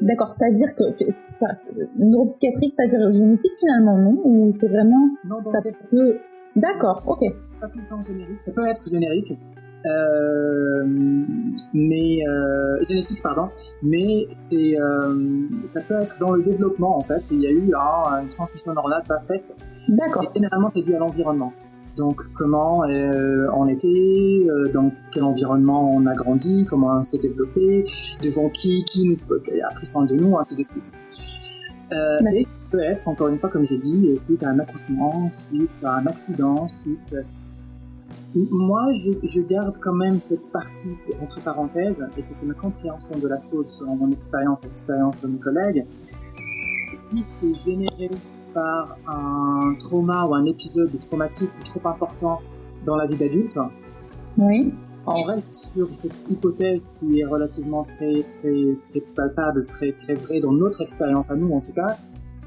D'accord, 0.00 0.34
c'est-à-dire 0.38 0.74
que 0.76 0.84
ça, 1.40 1.46
neuropsychiatrique, 1.96 2.74
c'est-à-dire 2.76 3.10
génétique 3.10 3.52
finalement, 3.58 3.98
non 3.98 4.20
Ou 4.24 4.52
c'est 4.58 4.68
vraiment 4.68 5.08
non, 5.24 5.42
donc, 5.42 5.54
ça 5.54 5.60
peut 5.90 6.18
D'accord, 6.56 7.02
ok. 7.06 7.20
Pas 7.60 7.68
tout 7.68 7.78
le 7.80 7.86
temps 7.86 8.00
générique, 8.00 8.40
ça 8.40 8.52
peut 8.52 8.66
être 8.66 8.88
générique, 8.88 9.32
euh, 9.86 10.84
mais 11.72 12.18
euh, 12.28 12.80
génétique 12.82 13.22
pardon, 13.22 13.46
mais 13.82 14.26
c'est 14.30 14.78
euh, 14.78 15.48
ça 15.64 15.80
peut 15.80 16.00
être 16.00 16.18
dans 16.20 16.30
le 16.30 16.42
développement 16.42 16.96
en 16.96 17.02
fait. 17.02 17.30
Il 17.32 17.40
y 17.40 17.46
a 17.46 17.50
eu 17.50 17.72
une 18.22 18.28
transmission 18.28 18.72
neuronale 18.74 19.02
pas 19.08 19.18
faite. 19.18 19.50
D'accord. 19.88 20.22
Et 20.24 20.38
généralement 20.38 20.68
c'est 20.68 20.82
dû 20.82 20.94
à 20.94 20.98
l'environnement. 20.98 21.52
Donc 21.96 22.20
comment 22.34 22.84
euh, 22.84 23.46
on 23.54 23.68
était, 23.68 23.86
euh, 23.86 24.68
dans 24.72 24.92
quel 25.12 25.22
environnement 25.22 25.94
on 25.94 26.06
a 26.06 26.14
grandi, 26.14 26.66
comment 26.68 26.88
on 26.96 27.02
s'est 27.02 27.18
développé, 27.18 27.84
devant 28.22 28.48
qui, 28.50 28.84
qui 28.84 29.08
nous 29.08 29.18
a 29.64 29.70
pris 29.72 29.86
soin 29.86 30.04
de 30.04 30.16
nous, 30.16 30.36
ainsi 30.36 30.56
de 30.56 30.62
suite. 30.62 30.92
Euh, 31.92 32.18
et 32.32 32.46
peut 32.72 32.82
être, 32.82 33.06
encore 33.06 33.28
une 33.28 33.38
fois, 33.38 33.48
comme 33.48 33.64
j'ai 33.64 33.78
dit, 33.78 34.16
suite 34.18 34.42
à 34.42 34.48
un 34.48 34.58
accouchement, 34.58 35.28
suite 35.30 35.84
à 35.84 35.96
un 35.96 36.06
accident, 36.06 36.66
suite... 36.66 37.14
Moi, 38.36 38.92
je, 38.94 39.12
je 39.22 39.40
garde 39.42 39.76
quand 39.80 39.92
même 39.92 40.18
cette 40.18 40.50
partie 40.50 40.98
entre 41.22 41.40
parenthèses, 41.44 42.04
et 42.16 42.22
c'est 42.22 42.46
ma 42.46 42.54
compréhension 42.54 43.16
de 43.16 43.28
la 43.28 43.38
chose 43.38 43.68
selon 43.68 43.94
mon 43.94 44.10
expérience 44.10 44.64
et 44.64 44.66
l'expérience 44.66 45.20
de 45.22 45.28
mes 45.28 45.38
collègues. 45.38 45.86
Si 46.92 47.22
c'est 47.22 47.54
généré 47.54 48.10
par 48.54 48.96
un 49.06 49.74
trauma 49.78 50.24
ou 50.24 50.34
un 50.34 50.46
épisode 50.46 50.90
traumatique 51.00 51.50
ou 51.60 51.64
trop 51.64 51.88
important 51.88 52.40
dans 52.86 52.96
la 52.96 53.06
vie 53.06 53.16
d'adulte, 53.16 53.58
oui. 54.38 54.72
on 55.06 55.22
reste 55.22 55.54
sur 55.54 55.86
cette 55.88 56.30
hypothèse 56.30 56.92
qui 56.98 57.20
est 57.20 57.24
relativement 57.24 57.84
très 57.84 58.22
très 58.22 58.72
très 58.82 59.00
palpable, 59.14 59.66
très 59.66 59.92
très 59.92 60.14
vraie 60.14 60.40
dans 60.40 60.52
notre 60.52 60.80
expérience 60.82 61.30
à 61.30 61.36
nous 61.36 61.52
en 61.52 61.60
tout 61.60 61.72
cas, 61.72 61.98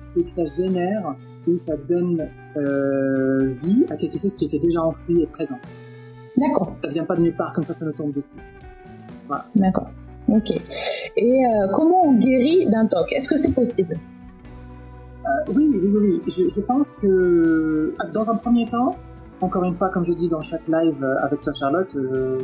c'est 0.02 0.24
que 0.24 0.30
ça 0.30 0.46
génère 0.46 1.16
ou 1.46 1.56
ça 1.58 1.78
donne 1.78 2.30
euh, 2.56 3.44
vie 3.44 3.86
à 3.90 3.98
quelque 3.98 4.18
chose 4.18 4.34
qui 4.34 4.46
était 4.46 4.60
déjà 4.60 4.82
enfoui 4.82 5.22
et 5.22 5.28
présent. 5.28 5.58
D'accord. 6.38 6.76
Ça 6.84 6.90
vient 6.90 7.06
pas 7.06 7.16
de 7.16 7.22
nulle 7.22 7.36
part 7.36 7.54
comme 7.54 7.64
ça, 7.64 7.74
ça 7.74 7.86
nous 7.86 7.94
tombe 7.94 8.12
dessus. 8.12 8.40
Voilà. 9.28 9.46
D'accord. 9.56 9.90
Ok. 10.30 10.52
Et 10.52 11.46
euh, 11.46 11.68
comment 11.74 12.06
on 12.06 12.14
guérit 12.14 12.70
d'un 12.70 12.86
TOC? 12.86 13.14
Est-ce 13.14 13.30
que 13.30 13.38
c'est 13.38 13.52
possible? 13.52 13.98
Euh, 15.28 15.52
oui, 15.56 15.80
oui, 15.82 15.90
oui, 15.94 16.00
oui. 16.02 16.22
Je, 16.28 16.48
je, 16.48 16.62
pense 16.62 16.94
que 16.94 17.94
dans 18.14 18.30
un 18.30 18.36
premier 18.36 18.66
temps, 18.66 18.96
encore 19.42 19.64
une 19.64 19.74
fois, 19.74 19.90
comme 19.90 20.06
je 20.06 20.14
dis 20.14 20.28
dans 20.28 20.42
chaque 20.42 20.68
live 20.68 21.04
avec 21.22 21.42
toi, 21.42 21.54
Charlotte, 21.54 21.96
euh, 21.96 22.40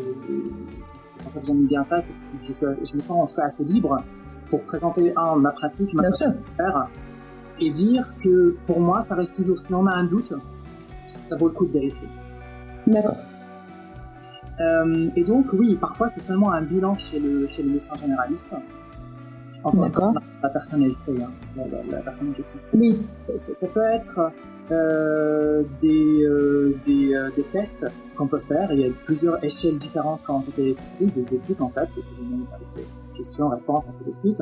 c'est 0.84 1.22
pour 1.22 1.32
ça 1.32 1.40
que 1.40 1.46
j'aime 1.46 1.66
bien 1.66 1.84
ça, 1.84 2.00
c'est 2.00 2.14
que 2.14 2.74
je, 2.74 2.86
je, 2.86 2.96
me 2.96 3.02
sens 3.02 3.12
en 3.12 3.28
tout 3.28 3.36
cas 3.36 3.44
assez 3.44 3.64
libre 3.64 4.04
pour 4.50 4.64
présenter 4.64 5.14
un, 5.16 5.36
ma 5.36 5.52
pratique, 5.52 5.94
ma 5.94 6.04
façon 6.04 6.30
de 6.30 6.36
faire, 6.58 6.88
et 7.62 7.70
dire 7.72 8.04
que 8.22 8.56
pour 8.66 8.80
moi, 8.80 9.02
ça 9.02 9.16
reste 9.16 9.36
toujours, 9.36 9.58
si 9.58 9.74
on 9.74 9.86
a 9.88 9.92
un 9.92 10.04
doute, 10.04 10.34
ça 11.08 11.36
vaut 11.38 11.48
le 11.48 11.54
coup 11.54 11.66
de 11.66 11.72
vérifier. 11.72 12.10
D'accord. 12.88 13.16
Euh, 14.62 15.10
et 15.16 15.24
donc, 15.24 15.54
oui, 15.54 15.78
parfois 15.80 16.08
c'est 16.08 16.20
seulement 16.20 16.52
un 16.52 16.62
bilan 16.62 16.96
chez 16.98 17.20
le, 17.20 17.48
chez 17.48 17.64
le 17.64 17.72
médecin 17.72 17.96
généraliste. 17.96 18.56
Encore 19.64 19.86
une 19.86 19.92
fois, 19.92 20.14
la 20.42 20.50
personne 20.50 20.84
elle 20.84 20.92
sait, 20.92 21.22
hein, 21.22 21.32
la, 21.56 21.84
la, 21.84 22.02
personne 22.02 22.30
en 22.30 22.34
question. 22.34 22.60
Oui. 22.74 23.06
Ça, 23.28 23.54
ça 23.54 23.68
peut 23.70 23.84
être 23.94 24.34
euh, 24.72 25.64
des, 25.82 26.24
euh, 26.24 26.74
des, 26.86 27.14
euh, 27.14 27.30
des, 27.36 27.44
tests 27.44 27.92
qu'on 28.16 28.28
peut 28.28 28.40
faire. 28.40 28.72
Il 28.72 28.80
y 28.80 28.86
a 28.86 28.90
plusieurs 29.04 29.44
échelles 29.44 29.78
différentes 29.78 30.24
qui 30.24 30.32
ont 30.32 30.42
été 30.42 30.72
sorties, 30.74 31.12
des 31.12 31.36
études 31.36 31.62
en 31.62 31.70
fait, 31.70 32.00
donner 32.18 32.44
avec 32.54 32.68
des 32.76 32.86
questions, 33.16 33.48
réponses, 33.48 33.88
ainsi 33.88 34.06
de 34.06 34.12
suite. 34.14 34.42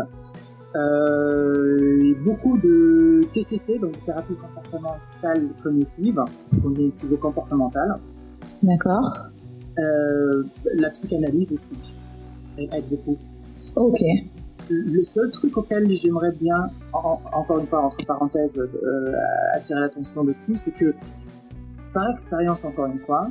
Beaucoup 2.24 2.58
de 2.60 3.26
TCC, 3.34 3.80
donc 3.80 4.02
thérapie 4.04 4.38
comportementale 4.38 5.48
cognitive, 5.62 6.24
cognitivo-comportementale. 6.62 8.00
D'accord. 8.64 9.18
La 9.78 10.90
psychanalyse 10.92 11.52
aussi, 11.54 11.96
elle 12.58 12.70
aide 12.74 12.90
beaucoup. 12.90 13.16
Ok. 13.76 14.02
Le 14.70 15.02
seul 15.02 15.30
truc 15.32 15.58
auquel 15.58 15.90
j'aimerais 15.90 16.32
bien, 16.32 16.70
en, 16.94 17.20
encore 17.34 17.60
une 17.60 17.66
fois, 17.66 17.82
entre 17.82 18.06
parenthèses, 18.06 18.58
euh, 18.60 19.14
attirer 19.54 19.82
l'attention 19.82 20.24
dessus, 20.24 20.56
c'est 20.56 20.74
que, 20.74 20.94
par 21.94 22.10
expérience, 22.10 22.64
encore 22.64 22.88
une 22.88 23.00
fois, 23.00 23.28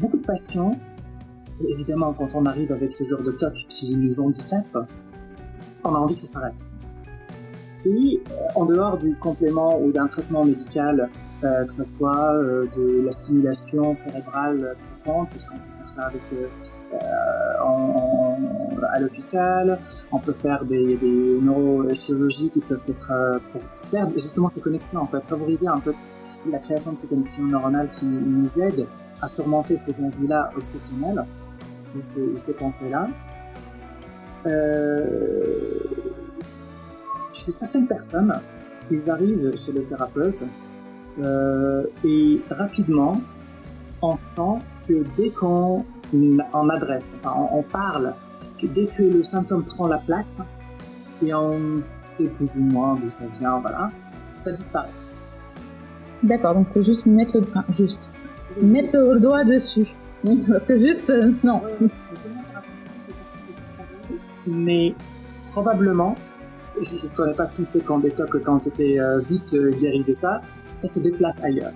beaucoup 0.00 0.18
de 0.18 0.24
patients, 0.24 0.76
et 1.60 1.72
évidemment, 1.72 2.12
quand 2.14 2.34
on 2.34 2.44
arrive 2.46 2.72
avec 2.72 2.90
ce 2.90 3.04
genre 3.04 3.22
de 3.22 3.32
TOC 3.32 3.54
qui 3.68 3.96
nous 3.96 4.20
handicape, 4.20 4.78
on 5.84 5.94
a 5.94 5.98
envie 5.98 6.14
que 6.14 6.20
ça 6.20 6.40
s'arrête. 6.40 6.66
Et 7.84 8.22
euh, 8.30 8.34
en 8.56 8.64
dehors 8.64 8.98
du 8.98 9.14
complément 9.16 9.80
ou 9.80 9.92
d'un 9.92 10.06
traitement 10.06 10.44
médical, 10.44 11.08
euh, 11.44 11.64
que 11.64 11.72
ce 11.72 11.84
soit 11.84 12.32
de 12.76 13.02
la 13.04 13.12
stimulation 13.12 13.94
cérébrale 13.94 14.74
profonde, 14.78 15.28
puisqu'on 15.30 15.58
peut 15.58 15.70
faire 15.70 15.86
ça 15.86 16.06
avec 16.06 16.34
en, 17.64 18.07
l'hôpital, 19.00 19.78
on 20.12 20.18
peut 20.18 20.32
faire 20.32 20.64
des, 20.64 20.98
neurochirurgies 21.42 22.50
qui 22.50 22.60
peuvent 22.60 22.82
être 22.86 23.40
pour 23.50 23.60
faire 23.76 24.10
justement 24.10 24.48
ces 24.48 24.60
connexions 24.60 25.00
en 25.00 25.06
fait, 25.06 25.26
favoriser 25.26 25.68
un 25.68 25.80
peu 25.80 25.94
la 26.50 26.58
création 26.58 26.92
de 26.92 26.98
ces 26.98 27.08
connexions 27.08 27.44
neuronales 27.44 27.90
qui 27.90 28.06
nous 28.06 28.60
aident 28.60 28.86
à 29.20 29.26
surmonter 29.26 29.76
ces 29.76 30.04
envies-là 30.04 30.50
obsessionnelles 30.56 31.24
ou 31.96 32.02
ces, 32.02 32.22
ou 32.22 32.38
ces 32.38 32.54
pensées-là. 32.54 33.08
Euh, 34.46 35.80
chez 37.32 37.50
certaines 37.50 37.86
personnes, 37.86 38.40
ils 38.90 39.10
arrivent 39.10 39.54
chez 39.56 39.72
le 39.72 39.84
thérapeute 39.84 40.44
euh, 41.18 41.86
et 42.04 42.42
rapidement, 42.50 43.20
on 44.02 44.14
sent 44.14 44.62
que 44.86 45.04
dès 45.16 45.30
qu'on 45.30 45.84
en 46.52 46.68
adresse, 46.68 47.16
enfin 47.16 47.34
on, 47.38 47.58
on, 47.58 47.62
parle, 47.62 48.14
que 48.60 48.66
dès 48.66 48.86
que 48.86 49.02
le 49.02 49.22
symptôme 49.22 49.64
prend 49.64 49.86
la 49.86 49.98
place 49.98 50.42
et 51.22 51.34
on 51.34 51.82
sait 52.02 52.30
plus 52.30 52.58
ou 52.58 52.64
moins 52.64 52.96
d'où 52.96 53.08
ça 53.08 53.26
vient, 53.26 53.58
voilà, 53.60 53.90
ça 54.36 54.52
disparaît. 54.52 54.88
D'accord, 56.22 56.54
donc 56.54 56.68
c'est 56.68 56.82
juste 56.82 57.06
mettre 57.06 57.38
le, 57.38 57.42
enfin, 57.42 57.64
juste 57.76 58.10
oui. 58.56 58.66
mettre 58.66 58.96
le 58.96 59.20
doigt 59.20 59.44
dessus. 59.44 59.86
Parce 60.48 60.64
que 60.64 60.78
juste, 60.78 61.10
euh, 61.10 61.32
non. 61.44 61.60
Mais 61.80 61.88
seulement 62.12 62.42
faire 62.42 62.58
attention 62.58 62.92
que 63.06 63.12
parfois 63.12 63.40
ça 63.40 63.52
disparaît. 63.52 63.88
Mais 64.46 64.94
probablement, 65.52 66.16
je 66.74 66.80
ne 66.80 67.16
connais 67.16 67.34
pas 67.34 67.46
tous 67.46 67.64
ceux 67.64 67.80
qui 67.80 67.90
ont 67.90 68.00
des 68.00 68.10
tocs 68.10 68.42
quand 68.42 68.60
tu 68.60 68.68
étais 68.68 69.00
euh, 69.00 69.18
vite 69.18 69.54
euh, 69.54 69.72
guéri 69.76 70.02
de 70.04 70.12
ça, 70.12 70.40
ça 70.74 70.88
se 70.88 71.00
déplace 71.00 71.42
ailleurs. 71.44 71.70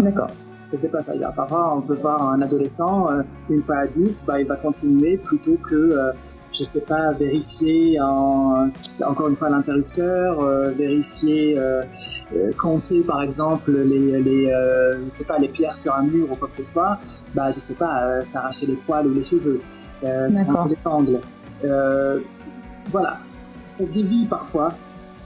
D'accord. 0.00 0.28
Se 0.74 0.80
déplace 0.80 1.08
ailleurs. 1.08 1.32
Parfois, 1.32 1.76
on 1.76 1.82
peut 1.82 1.94
voir 1.94 2.30
un 2.30 2.42
adolescent, 2.42 3.08
euh, 3.08 3.22
une 3.48 3.60
fois 3.60 3.76
adulte, 3.76 4.24
bah, 4.26 4.40
il 4.40 4.46
va 4.46 4.56
continuer 4.56 5.18
plutôt 5.18 5.56
que, 5.56 5.74
euh, 5.76 6.12
je 6.52 6.64
sais 6.64 6.80
pas, 6.80 7.12
vérifier 7.12 8.00
en, 8.00 8.70
encore 9.06 9.28
une 9.28 9.36
fois 9.36 9.50
l'interrupteur, 9.50 10.40
euh, 10.40 10.70
vérifier, 10.70 11.60
compter 12.58 13.04
par 13.04 13.22
exemple 13.22 13.70
les, 13.70 14.20
les 14.20 14.46
je 15.00 15.04
sais 15.04 15.24
pas, 15.24 15.38
les 15.38 15.48
pierres 15.48 15.72
sur 15.72 15.94
un 15.94 16.02
mur 16.02 16.32
ou 16.32 16.34
quoi 16.34 16.48
que 16.48 16.54
ce 16.54 16.64
soit, 16.64 16.98
bah, 17.34 17.50
je 17.52 17.58
sais 17.60 17.76
pas, 17.76 18.22
s'arracher 18.22 18.66
les 18.66 18.76
poils 18.76 19.06
ou 19.06 19.14
les 19.14 19.22
cheveux, 19.22 19.60
euh, 20.02 20.28
faire 20.28 20.66
des 20.66 20.78
angles. 20.84 21.20
voilà. 22.90 23.18
Ça 23.62 23.84
se 23.84 23.92
dévie 23.92 24.26
parfois 24.26 24.74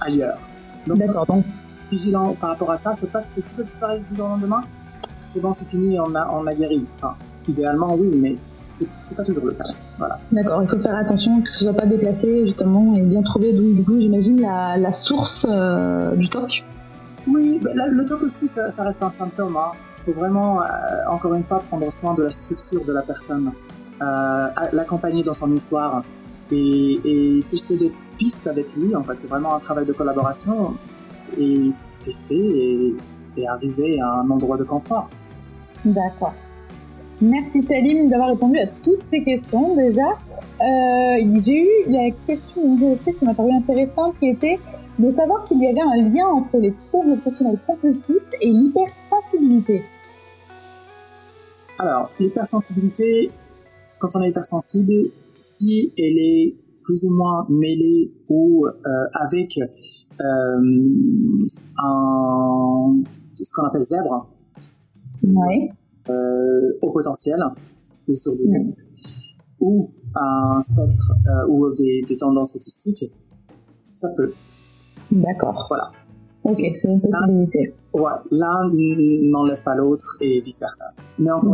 ailleurs. 0.00 0.36
Donc, 0.86 0.98
D'accord. 0.98 1.26
Donc, 1.26 1.44
vigilant 1.90 2.34
par 2.34 2.50
rapport 2.50 2.70
à 2.70 2.76
ça. 2.76 2.94
C'est 2.94 3.10
pas 3.10 3.22
que 3.22 3.28
c'est 3.28 3.40
ça 3.40 3.62
disparaît 3.62 4.00
du 4.00 4.14
jour 4.14 4.26
au 4.26 4.30
lendemain. 4.30 4.62
C'est 5.30 5.40
bon, 5.40 5.52
c'est 5.52 5.66
fini, 5.66 6.00
on 6.00 6.14
a, 6.14 6.30
on 6.32 6.46
a 6.46 6.54
guéri. 6.54 6.86
Enfin, 6.94 7.14
idéalement, 7.46 7.94
oui, 7.94 8.18
mais 8.18 8.36
c'est 8.62 9.16
pas 9.16 9.24
toujours 9.24 9.46
le 9.46 9.52
cas. 9.52 9.64
Voilà. 9.98 10.18
D'accord, 10.32 10.62
il 10.62 10.68
faut 10.68 10.80
faire 10.80 10.96
attention 10.96 11.42
que 11.42 11.50
ce 11.50 11.64
soit 11.64 11.74
pas 11.74 11.84
déplacé, 11.84 12.46
justement, 12.46 12.94
et 12.94 13.02
bien 13.02 13.22
trouver 13.22 13.52
d'où, 13.52 13.74
du 13.74 13.84
coup, 13.84 14.00
j'imagine, 14.00 14.40
la, 14.40 14.78
la, 14.78 14.92
source 14.92 15.46
euh, 15.48 16.16
du 16.16 16.30
TOC. 16.30 16.64
Oui, 17.26 17.60
bah, 17.62 17.70
la, 17.74 17.88
le 17.88 18.06
TOC 18.06 18.22
aussi, 18.22 18.46
ça, 18.46 18.70
ça, 18.70 18.84
reste 18.84 19.02
un 19.02 19.10
symptôme. 19.10 19.52
Il 19.52 19.58
hein. 19.58 19.72
faut 19.98 20.12
vraiment, 20.12 20.62
euh, 20.62 20.64
encore 21.10 21.34
une 21.34 21.42
fois, 21.42 21.60
prendre 21.60 21.90
soin 21.92 22.14
de 22.14 22.22
la 22.22 22.30
structure 22.30 22.82
de 22.84 22.92
la 22.94 23.02
personne, 23.02 23.52
euh, 24.00 24.48
l'accompagner 24.72 25.22
dans 25.22 25.34
son 25.34 25.52
histoire 25.52 26.02
et, 26.50 27.00
et 27.04 27.42
tester 27.48 27.76
des 27.76 27.92
pistes 28.16 28.46
avec 28.46 28.74
lui. 28.76 28.96
En 28.96 29.02
fait, 29.02 29.18
c'est 29.18 29.28
vraiment 29.28 29.54
un 29.54 29.58
travail 29.58 29.84
de 29.84 29.92
collaboration 29.92 30.74
et 31.36 31.70
tester 32.00 32.34
et, 32.34 32.96
et, 33.36 33.48
arriver 33.48 34.00
à 34.00 34.20
un 34.20 34.30
endroit 34.30 34.56
de 34.56 34.64
confort. 34.64 35.10
D'accord. 35.84 36.34
Merci 37.20 37.64
Salim 37.64 38.08
d'avoir 38.08 38.28
répondu 38.28 38.58
à 38.58 38.66
toutes 38.66 39.02
ces 39.10 39.24
questions 39.24 39.74
déjà. 39.74 40.10
Euh, 40.60 41.40
j'ai 41.44 41.62
eu 41.62 41.90
la 41.90 42.10
question 42.26 42.76
qui 42.76 43.24
m'a 43.24 43.34
paru 43.34 43.50
intéressante 43.52 44.16
qui 44.18 44.28
était 44.28 44.58
de 44.98 45.12
savoir 45.14 45.46
s'il 45.48 45.60
y 45.60 45.66
avait 45.66 45.80
un 45.80 45.96
lien 46.10 46.26
entre 46.26 46.58
les 46.58 46.74
troubles 46.88 47.12
obsessionnels 47.12 47.58
compulsifs 47.66 48.22
et 48.40 48.50
l'hypersensibilité. 48.50 49.82
Alors, 51.80 52.10
l'hypersensibilité, 52.20 53.30
quand 54.00 54.08
on 54.14 54.22
est 54.22 54.28
hypersensible, 54.28 55.10
si 55.40 55.92
elle 55.96 56.18
est 56.18 56.54
plus 56.82 57.04
ou 57.04 57.14
moins 57.14 57.46
mêlé 57.48 58.10
ou 58.28 58.66
euh, 58.66 58.70
avec 59.14 59.58
euh, 59.58 59.64
un 61.78 62.94
ce 63.34 63.54
qu'on 63.54 63.66
appelle 63.66 63.82
zèbre, 63.82 64.26
Ouais. 65.22 65.70
euh, 66.08 66.78
au 66.82 66.90
potentiel, 66.92 67.40
ou 68.08 68.14
sur 68.14 68.34
du 68.36 68.44
ou 69.60 69.90
un 70.14 70.60
spectre 70.62 71.12
euh, 71.26 71.48
ou 71.48 71.74
des, 71.74 72.02
des 72.06 72.16
tendances 72.16 72.54
autistiques, 72.56 73.10
ça 73.92 74.08
peut. 74.16 74.32
D'accord. 75.10 75.66
Voilà. 75.68 75.90
Ok, 76.44 76.58
c'est 76.80 76.88
une 76.88 77.00
possibilité. 77.00 77.74
Ouais, 77.92 78.12
l'un 78.30 78.70
n'enlève 79.30 79.62
pas 79.64 79.74
l'autre 79.74 80.16
et 80.20 80.40
vice 80.40 80.60
versa. 80.60 80.84
Mais 81.18 81.30
encore 81.30 81.52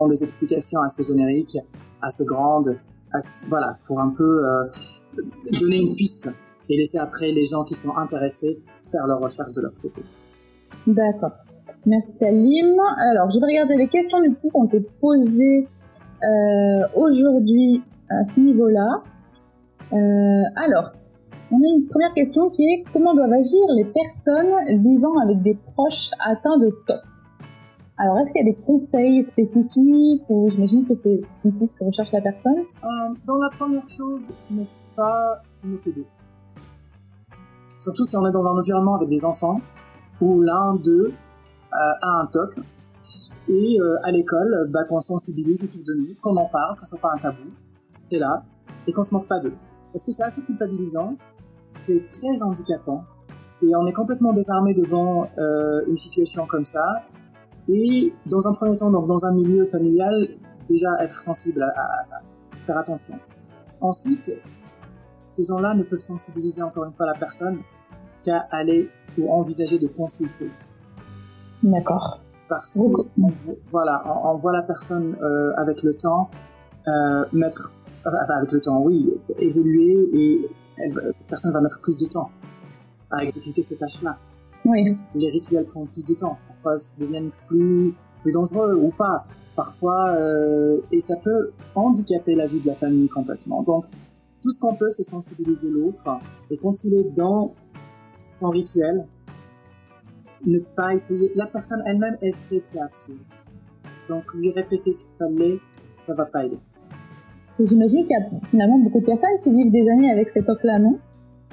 ont 0.00 0.08
des 0.08 0.24
explications 0.24 0.80
assez 0.80 1.02
génériques, 1.04 1.58
assez 2.02 2.24
grandes, 2.24 2.76
assez- 3.12 3.46
voilà, 3.48 3.78
pour 3.86 4.00
un 4.00 4.10
peu 4.10 4.44
euh, 4.46 4.66
donner 5.60 5.78
une 5.80 5.94
piste 5.94 6.30
et 6.68 6.76
laisser 6.76 6.98
après 6.98 7.30
les 7.32 7.44
gens 7.46 7.64
qui 7.64 7.74
sont 7.74 7.96
intéressés 7.96 8.62
faire 8.90 9.06
leurs 9.06 9.20
recherches 9.20 9.52
de 9.52 9.60
leur 9.60 9.74
côté. 9.80 10.02
D'accord. 10.86 11.32
Merci 11.86 12.12
Salim. 12.18 12.76
Alors, 12.98 13.30
je 13.30 13.38
vais 13.38 13.46
regarder 13.46 13.76
les 13.76 13.88
questions 13.88 14.20
du 14.20 14.34
coup 14.34 14.50
qui 14.50 14.56
ont 14.56 14.64
été 14.66 14.80
posées 15.00 15.68
euh, 16.22 16.86
aujourd'hui 16.94 17.82
à 18.10 18.24
ce 18.34 18.40
niveau-là. 18.40 19.02
Euh, 19.92 20.42
alors, 20.56 20.92
on 21.50 21.56
a 21.56 21.66
une 21.74 21.86
première 21.88 22.12
question 22.14 22.50
qui 22.50 22.62
est 22.64 22.84
comment 22.92 23.14
doivent 23.14 23.32
agir 23.32 23.60
les 23.76 23.84
personnes 23.84 24.82
vivant 24.82 25.18
avec 25.18 25.42
des 25.42 25.58
proches 25.74 26.10
atteints 26.24 26.58
de 26.58 26.68
TOC? 26.86 27.00
Alors, 27.96 28.18
est-ce 28.18 28.32
qu'il 28.32 28.46
y 28.46 28.48
a 28.48 28.52
des 28.52 28.58
conseils 28.66 29.26
spécifiques 29.26 30.24
ou 30.28 30.50
j'imagine 30.50 30.86
que 30.86 30.94
c'est 31.02 31.20
ici 31.44 31.66
ce 31.66 31.74
que 31.74 31.84
recherche 31.84 32.12
la 32.12 32.20
personne? 32.20 32.58
Euh, 32.58 33.14
dans 33.26 33.38
la 33.38 33.50
première 33.50 33.82
chose, 33.82 34.34
ne 34.50 34.64
pas 34.96 35.36
se 35.50 35.66
moquer 35.66 35.92
d'eux. 35.92 36.06
Surtout 37.78 38.04
si 38.04 38.16
on 38.16 38.26
est 38.26 38.32
dans 38.32 38.46
un 38.46 38.58
environnement 38.58 38.96
avec 38.96 39.08
des 39.08 39.24
enfants 39.24 39.60
où 40.20 40.42
l'un 40.42 40.76
d'eux 40.76 41.14
euh, 41.72 41.92
a 42.02 42.20
un 42.22 42.26
TOC 42.26 42.60
et 43.48 43.80
euh, 43.80 43.96
à 44.04 44.10
l'école, 44.10 44.68
bah, 44.70 44.84
qu'on 44.84 45.00
sensibilise 45.00 45.64
autour 45.64 45.82
de 45.86 45.94
nous, 45.94 46.14
qu'on 46.22 46.36
en 46.36 46.46
parle, 46.48 46.76
que 46.76 46.82
ce 46.82 46.88
soit 46.88 46.98
pas 47.00 47.12
un 47.14 47.18
tabou, 47.18 47.48
c'est 47.98 48.18
là, 48.18 48.42
et 48.86 48.92
qu'on 48.92 49.02
se 49.04 49.14
moque 49.14 49.26
pas 49.26 49.40
d'eux. 49.40 49.54
Parce 49.92 50.04
que 50.04 50.12
c'est 50.12 50.22
assez 50.22 50.42
culpabilisant, 50.42 51.16
c'est 51.70 52.06
très 52.06 52.42
handicapant, 52.42 53.04
et 53.62 53.74
on 53.76 53.86
est 53.86 53.92
complètement 53.92 54.32
désarmé 54.32 54.74
devant 54.74 55.28
euh, 55.38 55.82
une 55.86 55.96
situation 55.96 56.46
comme 56.46 56.64
ça. 56.64 56.84
Et 57.68 58.12
dans 58.26 58.46
un 58.48 58.52
premier 58.52 58.76
temps, 58.76 58.90
donc 58.90 59.06
dans 59.06 59.24
un 59.24 59.32
milieu 59.32 59.64
familial, 59.64 60.28
déjà 60.68 61.02
être 61.02 61.22
sensible 61.22 61.62
à, 61.62 61.68
à- 61.68 62.00
à 62.00 62.02
ça, 62.02 62.16
faire 62.58 62.76
attention. 62.78 63.18
Ensuite, 63.80 64.30
ces 65.20 65.44
gens-là 65.44 65.74
ne 65.74 65.84
peuvent 65.84 65.98
sensibiliser 65.98 66.62
encore 66.62 66.84
une 66.84 66.92
fois 66.92 67.06
la 67.06 67.14
personne 67.14 67.58
qu'à 68.22 68.40
aller 68.50 68.90
ou 69.18 69.30
envisager 69.30 69.78
de 69.78 69.86
consulter. 69.88 70.48
D'accord. 71.62 72.20
Parce 72.48 72.74
que 72.74 72.80
on 72.80 73.32
voilà, 73.66 74.02
on, 74.06 74.30
on 74.30 74.34
voit 74.36 74.52
la 74.52 74.62
personne 74.62 75.16
euh, 75.22 75.52
avec 75.56 75.82
le 75.82 75.94
temps 75.94 76.28
euh, 76.88 77.24
mettre, 77.32 77.76
enfin 78.06 78.34
avec 78.34 78.52
le 78.52 78.60
temps, 78.60 78.80
oui, 78.82 79.12
évoluer 79.38 80.08
et 80.14 80.48
elle 80.78 81.12
cette 81.12 81.28
personne 81.28 81.52
va 81.52 81.60
mettre 81.60 81.80
plus 81.82 81.98
de 81.98 82.06
temps 82.06 82.30
à 83.10 83.22
exécuter 83.22 83.62
ces 83.62 83.76
tâches-là. 83.76 84.18
Oui. 84.64 84.96
Les 85.14 85.28
rituels 85.28 85.64
prennent 85.66 85.88
plus 85.88 86.06
de 86.06 86.14
temps, 86.14 86.38
parfois 86.46 86.78
se 86.78 86.96
deviennent 86.98 87.30
plus 87.46 87.94
plus 88.20 88.32
dangereux 88.32 88.74
ou 88.74 88.90
pas. 88.96 89.24
Parfois, 89.56 90.10
euh, 90.16 90.80
et 90.90 91.00
ça 91.00 91.16
peut 91.16 91.50
handicaper 91.74 92.34
la 92.34 92.46
vie 92.46 92.60
de 92.60 92.66
la 92.66 92.74
famille 92.74 93.08
complètement. 93.08 93.62
Donc, 93.62 93.84
tout 94.42 94.50
ce 94.50 94.60
qu'on 94.60 94.74
peut, 94.74 94.90
c'est 94.90 95.02
sensibiliser 95.02 95.70
l'autre 95.70 96.18
et 96.50 96.56
quand 96.56 96.84
il 96.84 96.94
est 96.94 97.10
dans 97.10 97.54
son 98.20 98.48
rituel, 98.48 99.06
ne 100.46 100.58
pas 100.76 100.94
essayer. 100.94 101.30
La 101.36 101.46
personne 101.46 101.80
elle-même, 101.86 102.14
elle 102.22 102.32
sait 102.32 102.60
que 102.60 102.66
c'est 102.66 102.80
absurde. 102.80 103.20
Donc, 104.08 104.24
lui 104.34 104.50
répéter 104.50 104.94
que 104.94 105.02
ça 105.02 105.26
l'est, 105.30 105.60
ça 105.94 106.14
va 106.14 106.26
pas 106.26 106.44
aider. 106.44 106.58
Et 107.58 107.66
j'imagine 107.66 108.06
qu'il 108.06 108.16
y 108.16 108.20
a 108.20 108.40
finalement 108.50 108.78
beaucoup 108.78 109.00
de 109.00 109.06
personnes 109.06 109.38
qui 109.42 109.52
vivent 109.52 109.72
des 109.72 109.88
années 109.88 110.10
avec 110.10 110.30
ces 110.30 110.42
TOC-là, 110.42 110.78
non? 110.78 110.98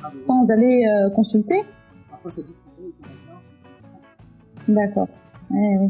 Ah, 0.02 0.12
mais 0.16 0.24
Sans 0.24 0.48
aller 0.50 0.86
euh, 0.88 1.10
consulter? 1.12 1.64
Parfois, 2.10 2.32
ça 2.32 2.42
disparaît 2.42 2.92
ça 2.92 3.08
revient, 3.08 3.38
c'est 3.40 3.68
un 3.70 3.74
stress. 3.74 4.20
D'accord. 4.68 5.08
Eh 5.52 5.78
oui. 5.80 5.90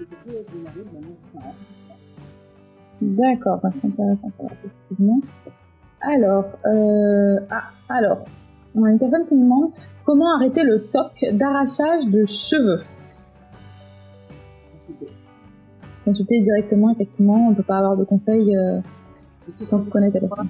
Et 0.00 0.04
ça 0.04 0.16
peut 0.24 0.30
généré 0.50 0.84
de 0.84 1.00
manière 1.00 1.18
différente 1.18 1.54
à 1.54 1.64
chaque 1.64 1.78
fois. 1.78 1.96
D'accord, 3.02 3.60
bah, 3.62 3.70
c'est 3.80 3.88
intéressant 3.88 4.30
ça, 4.38 4.46
effectivement. 4.46 5.20
Alors, 6.00 6.46
euh, 6.66 7.40
ah, 7.50 7.64
alors, 7.88 8.24
on 8.74 8.84
a 8.84 8.90
une 8.90 8.98
personne 8.98 9.26
qui 9.26 9.34
nous 9.34 9.44
demande 9.44 9.72
comment 10.04 10.34
arrêter 10.36 10.62
le 10.62 10.86
TOC 10.86 11.36
d'arrachage 11.38 12.06
de 12.06 12.24
cheveux. 12.26 12.82
Consulter. 14.72 15.08
Consulter 16.04 16.40
directement, 16.42 16.90
effectivement, 16.90 17.46
on 17.46 17.50
ne 17.50 17.54
peut 17.54 17.62
pas 17.62 17.78
avoir 17.78 17.96
de 17.96 18.04
conseils 18.04 18.56
euh, 18.56 18.80
Parce 19.44 19.56
que 19.56 19.64
sans 19.64 19.82
ça 19.84 19.90
connaître 19.90 20.18
la 20.20 20.28
personne. 20.28 20.48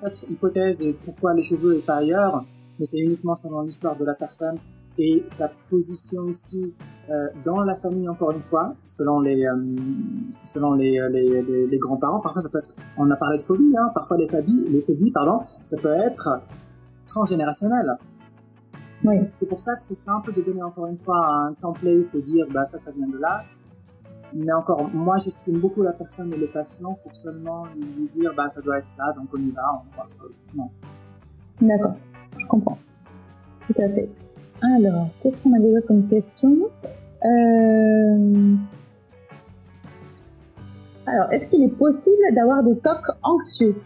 quatre 0.00 0.30
hypothèses 0.30 0.82
et 0.82 0.94
pourquoi 1.02 1.34
les 1.34 1.42
cheveux 1.42 1.76
et 1.76 1.82
pas 1.82 1.96
ailleurs, 1.96 2.44
mais 2.78 2.84
c'est 2.84 2.98
uniquement 2.98 3.34
selon 3.34 3.62
l'histoire 3.62 3.96
de 3.96 4.04
la 4.04 4.14
personne 4.14 4.58
et 4.98 5.22
sa 5.26 5.50
position 5.68 6.22
aussi 6.22 6.74
euh, 7.10 7.28
dans 7.44 7.60
la 7.60 7.74
famille 7.74 8.08
encore 8.08 8.30
une 8.30 8.40
fois, 8.40 8.74
selon 8.82 9.20
les 9.20 9.44
euh, 9.44 9.54
selon 10.42 10.72
les, 10.72 10.98
euh, 10.98 11.08
les, 11.10 11.42
les, 11.42 11.66
les 11.66 11.78
grands-parents. 11.78 12.20
Parfois 12.20 12.40
ça 12.40 12.48
peut 12.50 12.58
être, 12.58 12.70
on 12.96 13.10
a 13.10 13.16
parlé 13.16 13.36
de 13.36 13.42
phobie, 13.42 13.74
hein, 13.78 13.90
parfois 13.92 14.16
les 14.16 14.26
phobies, 14.26 14.64
les 14.70 14.80
phobies 14.80 15.12
pardon, 15.12 15.38
ça 15.44 15.76
peut 15.82 15.92
être 15.92 16.40
transgénérationnel. 17.16 17.96
Oui, 19.04 19.16
C'est 19.40 19.48
pour 19.48 19.58
ça 19.58 19.74
que 19.76 19.84
c'est 19.84 19.94
simple 19.94 20.32
de 20.32 20.42
donner 20.42 20.62
encore 20.62 20.86
une 20.86 20.96
fois 20.96 21.26
un 21.26 21.54
template 21.54 22.14
et 22.14 22.22
dire 22.22 22.46
bah 22.52 22.64
ça 22.64 22.78
ça 22.78 22.90
vient 22.92 23.08
de 23.08 23.18
là. 23.18 23.42
Mais 24.34 24.52
encore, 24.52 24.90
moi 24.92 25.16
j'estime 25.16 25.60
beaucoup 25.60 25.82
la 25.82 25.92
personne 25.92 26.32
et 26.32 26.36
le 26.36 26.48
patient 26.48 26.94
pour 27.02 27.12
seulement 27.12 27.64
lui 27.96 28.08
dire 28.08 28.32
bah 28.36 28.48
ça 28.48 28.60
doit 28.60 28.78
être 28.78 28.90
ça, 28.90 29.12
donc 29.12 29.28
on 29.32 29.38
y 29.38 29.50
va, 29.50 29.62
on 29.74 29.88
va 29.88 29.94
voir 29.94 30.06
ce 30.06 30.16
que. 30.16 30.26
Non. 30.54 30.70
d'accord, 31.60 31.94
je 32.38 32.46
comprends. 32.46 32.78
Tout 33.66 33.80
à 33.80 33.88
fait. 33.88 34.10
Alors, 34.62 35.08
qu'est-ce 35.22 35.36
qu'on 35.42 35.54
a 35.54 35.58
déjà 35.58 35.80
comme 35.82 36.08
question? 36.08 36.56
Euh, 37.24 38.56
Alors, 41.06 41.30
est-ce 41.32 41.46
qu'il 41.46 41.62
est 41.62 41.76
possible 41.76 42.34
d'avoir 42.34 42.62
des 42.62 42.76
TOC 42.78 43.02
anxieux? 43.22 43.76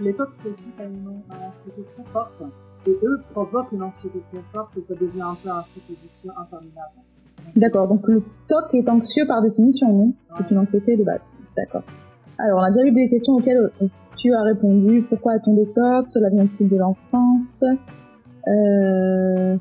Les 0.00 0.14
TOC 0.14 0.28
c'est 0.32 0.52
suite 0.52 0.80
à 0.80 0.84
une 0.84 1.22
à 1.30 1.36
une 1.36 1.50
anxiété 1.50 1.84
très 1.84 2.02
forte 2.02 2.42
et 2.86 2.90
eux 2.90 3.18
provoquent 3.26 3.72
une 3.72 3.82
anxiété 3.82 4.20
très 4.20 4.42
forte 4.42 4.76
et 4.76 4.80
ça 4.80 4.94
devient 4.94 5.22
un 5.22 5.34
peu 5.34 5.50
un 5.50 5.62
cycle 5.62 5.92
vicieux 5.92 6.30
interminable. 6.36 6.94
D'accord, 7.56 7.88
donc 7.88 8.06
le 8.08 8.22
TOC 8.48 8.74
est 8.74 8.88
anxieux 8.88 9.26
par 9.26 9.42
définition, 9.42 9.92
non? 9.92 10.12
C'est 10.38 10.50
une 10.50 10.58
anxiété 10.58 10.96
de 10.96 11.04
base. 11.04 11.20
D'accord. 11.56 11.82
Alors, 12.38 12.60
on 12.60 12.62
a 12.62 12.70
déjà 12.70 12.86
eu 12.86 12.92
des 12.92 13.08
questions 13.10 13.34
auxquelles 13.34 13.70
euh, 13.82 13.86
tu 14.16 14.32
as 14.32 14.42
répondu. 14.42 15.04
Pourquoi 15.08 15.32
a-t-on 15.32 15.54
des 15.54 15.66
TOC 15.66 16.08
Cela 16.08 16.30
vient-il 16.30 16.68
de 16.68 16.76
l'enfance? 16.76 17.42
Euh, 18.48 19.56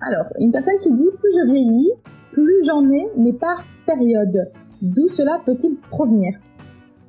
Alors, 0.00 0.26
une 0.38 0.52
personne 0.52 0.78
qui 0.82 0.92
dit 0.92 1.10
plus 1.18 1.30
je 1.34 1.50
vieillis, 1.50 1.90
plus 2.32 2.64
j'en 2.64 2.88
ai, 2.88 3.10
mais 3.16 3.32
par 3.32 3.64
période. 3.84 4.50
D'où 4.80 5.08
cela 5.16 5.40
peut-il 5.44 5.76
provenir? 5.90 6.38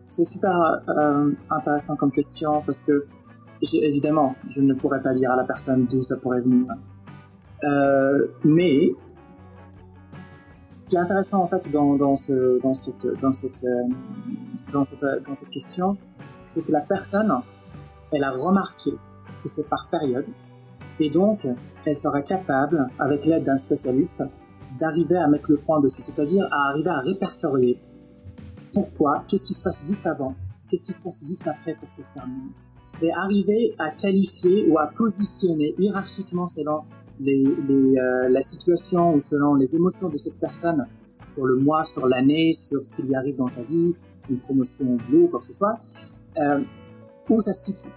C'est 0.09 0.25
super 0.25 0.81
euh, 0.89 1.31
intéressant 1.51 1.95
comme 1.95 2.11
question 2.11 2.63
parce 2.65 2.79
que 2.79 3.05
évidemment, 3.73 4.35
je 4.47 4.61
ne 4.61 4.73
pourrais 4.73 5.01
pas 5.01 5.13
dire 5.13 5.31
à 5.31 5.35
la 5.35 5.43
personne 5.43 5.85
d'où 5.85 6.01
ça 6.01 6.17
pourrait 6.17 6.41
venir. 6.41 6.65
Euh, 7.63 8.27
mais 8.43 8.91
ce 10.73 10.87
qui 10.89 10.95
est 10.95 10.99
intéressant 10.99 11.43
en 11.43 11.45
fait 11.45 11.71
dans, 11.71 11.95
dans, 11.95 12.15
ce, 12.15 12.59
dans, 12.59 12.73
cette, 12.73 13.67
question, 15.51 15.97
c'est 16.41 16.63
que 16.63 16.71
la 16.71 16.81
personne, 16.81 17.29
a 17.31 18.29
remarqué 18.29 18.91
que 18.91 19.47
c'est 19.47 19.69
par 19.69 19.89
période 19.89 20.27
et 20.99 21.11
donc 21.11 21.47
elle 21.85 21.95
serait 21.95 22.23
capable, 22.23 22.89
avec 22.97 23.25
l'aide 23.25 23.43
d'un 23.43 23.57
spécialiste, 23.57 24.23
d'arriver 24.79 25.17
à 25.17 25.27
mettre 25.27 25.51
le 25.51 25.57
point 25.57 25.79
dessus, 25.79 26.01
c'est-à-dire 26.01 26.47
à 26.51 26.67
arriver 26.67 26.89
à 26.89 26.97
répertorier 26.97 27.79
pourquoi, 28.73 29.23
qu'est-ce 29.27 29.45
qui 29.45 29.53
se 29.53 29.63
passe 29.63 29.85
juste 29.85 30.05
avant, 30.07 30.35
qu'est-ce 30.69 30.83
qui 30.83 30.93
se 30.93 31.01
passe 31.01 31.25
juste 31.25 31.47
après 31.47 31.75
pour 31.75 31.89
que 31.89 31.95
ça 31.95 32.03
se 32.03 32.13
termine. 32.13 32.49
Et 33.01 33.11
arriver 33.11 33.75
à 33.77 33.91
qualifier 33.91 34.69
ou 34.69 34.77
à 34.77 34.87
positionner 34.87 35.75
hiérarchiquement 35.77 36.47
selon 36.47 36.83
les, 37.19 37.43
les, 37.43 37.99
euh, 37.99 38.29
la 38.29 38.41
situation 38.41 39.13
ou 39.13 39.19
selon 39.19 39.55
les 39.55 39.75
émotions 39.75 40.09
de 40.09 40.17
cette 40.17 40.39
personne 40.39 40.85
sur 41.27 41.45
le 41.45 41.57
mois, 41.57 41.83
sur 41.83 42.07
l'année, 42.07 42.53
sur 42.53 42.81
ce 42.81 42.95
qui 42.95 43.03
lui 43.03 43.15
arrive 43.15 43.37
dans 43.37 43.47
sa 43.47 43.63
vie, 43.63 43.93
une 44.29 44.37
promotion 44.37 44.93
au 44.93 44.97
boulot, 44.97 45.27
quoi 45.27 45.39
que 45.39 45.45
ce 45.45 45.53
soit, 45.53 45.77
euh, 46.37 46.63
où 47.29 47.39
ça 47.41 47.53
se 47.53 47.71
situe. 47.71 47.93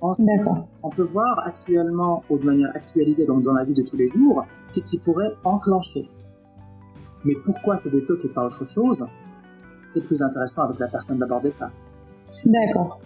Ensuite, 0.00 0.46
on 0.82 0.90
peut 0.90 1.02
voir 1.02 1.40
actuellement, 1.46 2.22
ou 2.30 2.38
de 2.38 2.44
manière 2.44 2.70
actualisée 2.74 3.26
dans, 3.26 3.38
dans 3.38 3.52
la 3.52 3.64
vie 3.64 3.74
de 3.74 3.82
tous 3.82 3.96
les 3.96 4.06
jours, 4.06 4.44
qu'est-ce 4.72 4.88
qui 4.88 4.98
pourrait 4.98 5.32
enclencher. 5.44 6.06
Mais 7.24 7.34
pourquoi 7.44 7.76
c'est 7.76 7.90
des 7.90 7.98
et 7.98 8.28
pas 8.30 8.46
autre 8.46 8.66
chose? 8.66 9.06
C'est 9.92 10.02
plus 10.02 10.22
intéressant 10.22 10.62
avec 10.62 10.78
la 10.78 10.86
personne 10.86 11.18
d'aborder 11.18 11.50
ça. 11.50 11.70
D'accord. 12.46 13.00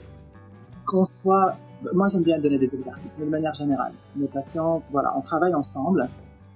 Qu'on 0.87 1.05
soit... 1.05 1.57
Moi, 1.95 2.07
j'aime 2.09 2.23
bien 2.23 2.39
donner 2.39 2.59
des 2.59 2.75
exercices, 2.75 3.17
mais 3.19 3.25
de 3.25 3.31
manière 3.31 3.55
générale. 3.55 3.93
Mes 4.17 4.29
patients, 4.29 4.81
voilà, 4.93 5.15
on 5.17 5.23
travaille 5.23 5.55
ensemble 5.55 6.09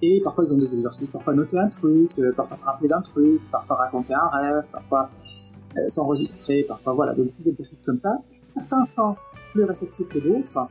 Et 0.03 0.21
parfois, 0.23 0.45
ils 0.45 0.53
ont 0.53 0.59
des 0.59 0.75
exercices, 0.75 1.09
parfois 1.09 1.35
noter 1.35 1.59
un 1.59 1.69
truc, 1.69 2.11
euh, 2.19 2.33
parfois 2.37 2.57
se 2.57 2.65
rappeler 2.65 2.89
d'un 2.89 3.01
truc, 3.01 3.41
parfois 3.51 3.77
raconter 3.77 4.15
un 4.15 4.27
rêve, 4.27 4.65
parfois 4.71 5.09
euh, 5.77 5.89
s'enregistrer, 5.89 6.65
parfois 6.69 6.93
voilà, 6.93 7.15
des 7.15 7.25
petits 7.25 7.49
exercices 7.49 7.83
comme 7.83 7.97
ça. 7.97 8.19
Certains 8.47 8.85
sont 8.85 9.17
plus 9.53 9.65
réceptifs 9.65 10.09
que 10.09 10.19
d'autres, 10.19 10.69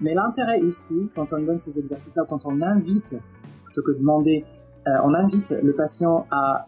mais 0.00 0.14
l'intérêt 0.14 0.60
ici, 0.60 1.10
quand 1.14 1.32
on 1.32 1.42
donne 1.42 1.58
ces 1.58 1.78
exercices-là, 1.78 2.24
quand 2.28 2.44
on 2.46 2.60
invite, 2.60 3.16
plutôt 3.64 3.82
que 3.82 3.92
de 3.92 3.98
demander, 3.98 4.44
euh, 4.88 4.90
on 5.04 5.14
invite 5.14 5.54
le 5.62 5.74
patient 5.74 6.26
à 6.30 6.66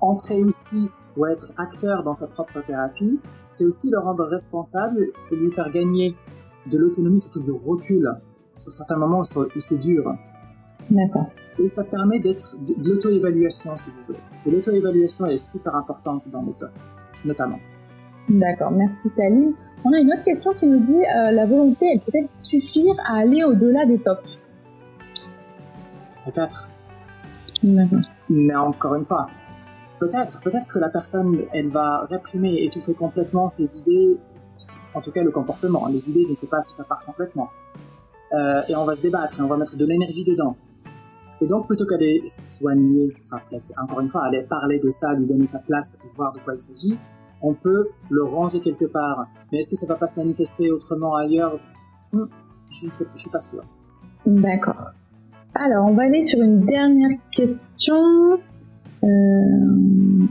entrer 0.00 0.42
aussi 0.42 0.90
ou 1.16 1.26
être 1.26 1.52
acteur 1.58 2.02
dans 2.02 2.12
sa 2.12 2.26
propre 2.26 2.62
thérapie, 2.62 3.18
c'est 3.50 3.64
aussi 3.64 3.90
le 3.90 3.98
rendre 3.98 4.24
responsable 4.24 5.06
et 5.30 5.36
lui 5.36 5.50
faire 5.50 5.70
gagner 5.70 6.16
de 6.70 6.78
l'autonomie, 6.78 7.20
surtout 7.20 7.40
du 7.40 7.50
recul, 7.50 8.08
sur 8.56 8.72
certains 8.72 8.96
moments 8.96 9.20
où 9.20 9.60
c'est 9.60 9.78
dur. 9.78 10.02
D'accord. 10.90 11.26
Et 11.58 11.68
ça 11.68 11.84
permet 11.84 12.18
d'être 12.18 12.56
de, 12.62 12.90
l'auto-évaluation, 12.90 13.76
si 13.76 13.90
vous 13.90 14.02
voulez. 14.06 14.18
Et 14.44 14.50
l'auto-évaluation, 14.50 15.26
elle 15.26 15.34
est 15.34 15.50
super 15.50 15.74
importante 15.74 16.28
dans 16.30 16.42
les 16.42 16.52
TOC, 16.52 16.70
notamment. 17.24 17.58
D'accord, 18.28 18.72
merci 18.72 19.08
Salim. 19.16 19.54
On 19.84 19.92
a 19.92 19.98
une 19.98 20.12
autre 20.12 20.24
question 20.24 20.52
qui 20.54 20.66
nous 20.66 20.80
dit 20.80 21.04
euh, 21.04 21.30
la 21.30 21.46
volonté, 21.46 21.86
elle 21.94 22.00
peut-elle 22.00 22.28
suffire 22.42 22.94
à 23.08 23.20
aller 23.20 23.44
au-delà 23.44 23.86
des 23.86 23.98
TOC 23.98 24.18
Peut-être. 26.24 26.72
Mais 28.28 28.56
encore 28.56 28.96
une 28.96 29.04
fois, 29.04 29.28
peut-être, 29.98 30.42
peut-être 30.42 30.72
que 30.72 30.78
la 30.78 30.88
personne, 30.88 31.42
elle 31.52 31.68
va 31.68 32.02
réprimer 32.10 32.64
étouffer 32.64 32.94
complètement 32.94 33.48
ses 33.48 33.80
idées, 33.80 34.20
en 34.94 35.00
tout 35.00 35.10
cas 35.10 35.22
le 35.22 35.30
comportement. 35.30 35.86
Les 35.86 36.10
idées, 36.10 36.24
je 36.24 36.30
ne 36.30 36.34
sais 36.34 36.48
pas 36.48 36.62
si 36.62 36.74
ça 36.74 36.84
part 36.84 37.04
complètement. 37.04 37.48
Euh, 38.32 38.62
et 38.68 38.74
on 38.74 38.84
va 38.84 38.94
se 38.94 39.02
débattre 39.02 39.34
on 39.40 39.46
va 39.46 39.56
mettre 39.56 39.76
de 39.76 39.86
l'énergie 39.86 40.24
dedans. 40.24 40.56
Et 41.40 41.46
donc, 41.46 41.66
plutôt 41.66 41.84
qu'aller 41.86 42.22
soigner, 42.26 43.12
enfin, 43.20 43.42
encore 43.82 44.00
une 44.00 44.08
fois, 44.08 44.24
aller 44.24 44.42
parler 44.42 44.78
de 44.78 44.88
ça, 44.88 45.14
lui 45.14 45.26
donner 45.26 45.44
sa 45.44 45.58
place 45.60 45.98
voir 46.16 46.32
de 46.32 46.38
quoi 46.38 46.54
il 46.54 46.58
s'agit, 46.58 46.98
on 47.42 47.54
peut 47.54 47.88
le 48.08 48.22
ranger 48.22 48.60
quelque 48.60 48.86
part. 48.86 49.26
Mais 49.52 49.58
est-ce 49.58 49.70
que 49.70 49.76
ça 49.76 49.86
va 49.86 49.96
pas 49.96 50.06
se 50.06 50.18
manifester 50.18 50.70
autrement 50.70 51.14
ailleurs? 51.16 51.52
Hmm, 52.12 52.24
Je 52.70 52.86
ne 52.86 52.92
sais, 52.92 53.04
je 53.14 53.18
suis 53.18 53.30
pas 53.30 53.40
sûr. 53.40 53.60
D'accord. 54.24 54.92
Alors, 55.54 55.86
on 55.86 55.94
va 55.94 56.04
aller 56.04 56.26
sur 56.26 56.40
une 56.40 56.60
dernière 56.60 57.18
question. 57.32 58.38
Euh... 59.04 60.26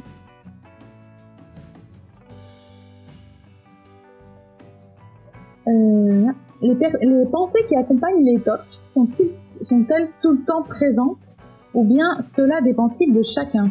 Euh, 5.68 6.32
les, 6.62 7.26
pensées 7.32 7.66
qui 7.68 7.76
accompagnent 7.76 8.24
les 8.24 8.40
TOC 8.40 8.60
sont-ils 8.94 9.34
sont-elles 9.68 10.10
tout 10.22 10.34
le 10.34 10.46
temps 10.46 10.62
présentes 10.64 11.36
ou 11.74 11.84
bien 11.84 12.18
cela 12.36 12.62
dépend-il 12.62 13.14
de 13.14 13.24
chacun? 13.24 13.70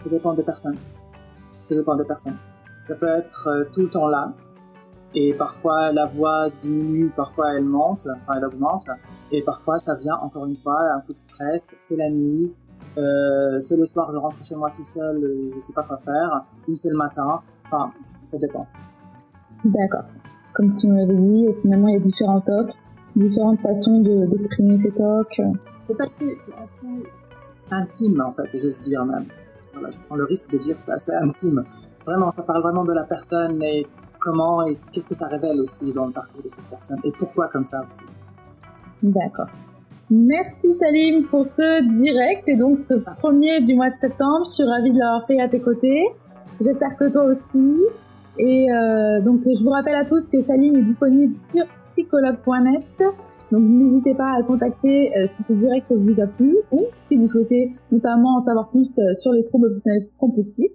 Ça 0.00 0.10
dépend 0.10 0.34
des 0.34 0.42
personnes. 0.42 0.78
Ça 1.62 1.76
dépend 1.76 1.96
des 1.96 2.04
personnes. 2.04 2.38
Ça 2.80 2.96
peut 2.96 3.08
être 3.08 3.48
euh, 3.48 3.64
tout 3.72 3.82
le 3.82 3.90
temps 3.90 4.08
là 4.08 4.32
et 5.14 5.34
parfois 5.34 5.92
la 5.92 6.06
voix 6.06 6.48
diminue, 6.58 7.10
parfois 7.14 7.54
elle 7.54 7.64
monte, 7.64 8.06
enfin 8.16 8.34
elle 8.36 8.44
augmente 8.44 8.88
et 9.30 9.42
parfois 9.42 9.78
ça 9.78 9.94
vient 9.94 10.16
encore 10.16 10.46
une 10.46 10.56
fois 10.56 10.78
un 10.94 11.00
coup 11.00 11.12
de 11.12 11.18
stress, 11.18 11.74
c'est 11.76 11.96
la 11.96 12.10
nuit, 12.10 12.52
euh, 12.96 13.58
c'est 13.60 13.76
le 13.76 13.84
soir 13.84 14.10
je 14.12 14.18
rentre 14.18 14.42
chez 14.44 14.56
moi 14.56 14.70
tout 14.70 14.84
seul, 14.84 15.48
je 15.48 15.58
sais 15.58 15.72
pas 15.72 15.82
quoi 15.82 15.96
faire 15.96 16.42
ou 16.68 16.74
c'est 16.74 16.90
le 16.90 16.96
matin, 16.96 17.40
enfin 17.64 17.92
ça 18.04 18.38
dépend. 18.38 18.66
D'accord. 19.64 20.04
Comme 20.54 20.76
tu 20.76 20.86
m'avais 20.88 21.14
dit, 21.14 21.46
finalement 21.62 21.88
il 21.88 21.94
y 21.94 21.96
a 21.96 22.00
différents 22.00 22.40
tocs 22.40 22.74
différentes 23.16 23.60
façons 23.60 24.00
d'exprimer 24.00 24.78
ces 24.82 24.90
tocs. 24.90 25.42
C'est 25.86 26.00
assez, 26.00 26.36
assez 26.60 27.10
intime 27.70 28.20
en 28.20 28.30
fait, 28.30 28.48
j'ose 28.52 28.80
dire 28.82 29.04
même. 29.04 29.26
Voilà, 29.72 29.88
je 29.90 30.00
prends 30.00 30.16
le 30.16 30.24
risque 30.24 30.52
de 30.52 30.58
dire 30.58 30.76
que 30.76 30.84
c'est 30.84 30.92
assez 30.92 31.12
intime. 31.12 31.64
Vraiment, 32.06 32.30
ça 32.30 32.42
parle 32.42 32.62
vraiment 32.62 32.84
de 32.84 32.92
la 32.92 33.04
personne 33.04 33.62
et 33.62 33.86
comment 34.18 34.64
et 34.66 34.78
qu'est-ce 34.92 35.08
que 35.08 35.14
ça 35.14 35.26
révèle 35.26 35.60
aussi 35.60 35.92
dans 35.92 36.06
le 36.06 36.12
parcours 36.12 36.42
de 36.42 36.48
cette 36.48 36.68
personne 36.68 36.98
et 37.04 37.12
pourquoi 37.18 37.48
comme 37.48 37.64
ça 37.64 37.82
aussi. 37.82 38.06
D'accord. 39.02 39.48
Merci 40.14 40.68
Salim 40.78 41.24
pour 41.24 41.46
ce 41.56 41.82
direct 41.96 42.46
et 42.46 42.56
donc 42.58 42.80
ce 42.80 42.92
premier 43.18 43.62
du 43.62 43.74
mois 43.74 43.88
de 43.88 43.96
septembre. 43.98 44.44
Je 44.50 44.56
suis 44.56 44.64
ravie 44.64 44.92
de 44.92 44.98
l'avoir 44.98 45.26
fait 45.26 45.40
à 45.40 45.48
tes 45.48 45.60
côtés. 45.60 46.04
J'espère 46.60 46.98
que 46.98 47.08
toi 47.08 47.24
aussi. 47.24 47.80
Et 48.36 48.70
euh, 48.70 49.22
donc 49.22 49.40
je 49.46 49.64
vous 49.64 49.70
rappelle 49.70 49.94
à 49.94 50.04
tous 50.04 50.28
que 50.28 50.42
Salim 50.42 50.76
est 50.76 50.82
disponible 50.82 51.34
sur 51.50 51.64
psychologue.net. 51.92 52.84
Donc 53.52 53.62
n'hésitez 53.62 54.14
pas 54.14 54.32
à 54.32 54.38
le 54.40 54.44
contacter 54.44 55.16
euh, 55.16 55.28
si 55.32 55.44
ce 55.44 55.54
direct 55.54 55.86
vous 55.90 56.20
a 56.20 56.26
plu 56.26 56.58
ou 56.72 56.84
si 57.08 57.16
vous 57.16 57.26
souhaitez 57.26 57.70
notamment 57.90 58.36
en 58.36 58.44
savoir 58.44 58.68
plus 58.68 58.92
euh, 58.98 59.14
sur 59.14 59.32
les 59.32 59.46
troubles 59.46 59.68
obsessionnels 59.68 60.08
compulsifs, 60.18 60.72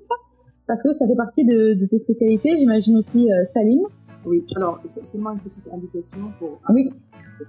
parce 0.66 0.82
que 0.82 0.94
ça 0.94 1.06
fait 1.06 1.16
partie 1.16 1.46
de, 1.46 1.86
tes 1.86 2.00
spécialités, 2.00 2.58
j'imagine 2.58 2.98
aussi 2.98 3.32
euh, 3.32 3.46
Salim. 3.54 3.82
Oui, 4.26 4.44
alors 4.56 4.80
seulement 4.84 5.32
une 5.34 5.42
petite 5.42 5.72
indication 5.72 6.22
pour... 6.40 6.60
Oui. 6.74 6.90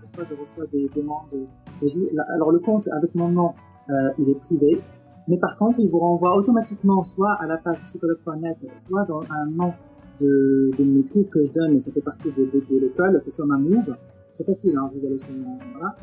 Parfois 0.03 0.25
je 0.25 0.41
reçois 0.41 0.67
des 0.67 0.89
demandes. 0.95 1.49
alors 2.35 2.53
le 2.53 2.61
compte 2.61 2.89
avec 2.89 3.15
mon 3.15 3.29
nom, 3.29 3.53
il 4.19 4.31
est 4.31 4.39
privé, 4.39 4.83
mais 5.29 5.39
par 5.39 5.57
contre 5.57 5.81
il 5.81 5.89
vous 5.89 5.99
renvoie 5.99 6.37
automatiquement 6.37 7.03
soit 7.03 7.37
à 7.41 7.47
la 7.47 7.59
page 7.59 7.85
psychologue.net, 7.87 8.67
soit 8.77 9.05
dans 9.05 9.23
un 9.23 9.47
nom 9.47 9.73
de, 10.21 10.85
mes 10.85 11.05
cours 11.05 11.31
que 11.31 11.45
je 11.45 11.53
donne, 11.53 11.77
et 11.77 11.79
ça 11.79 11.91
fait 11.93 12.03
partie 12.03 12.31
de, 12.33 12.81
l'école, 12.81 13.17
c'est 13.21 13.31
sur 13.31 13.47
ma 13.47 13.57
move. 13.59 13.95
C'est 14.31 14.45
facile, 14.45 14.77
hein, 14.77 14.87
vous 14.93 15.07
allez 15.07 15.17
sur 15.17 15.33
mon, 15.33 15.59
voilà. 15.73 15.97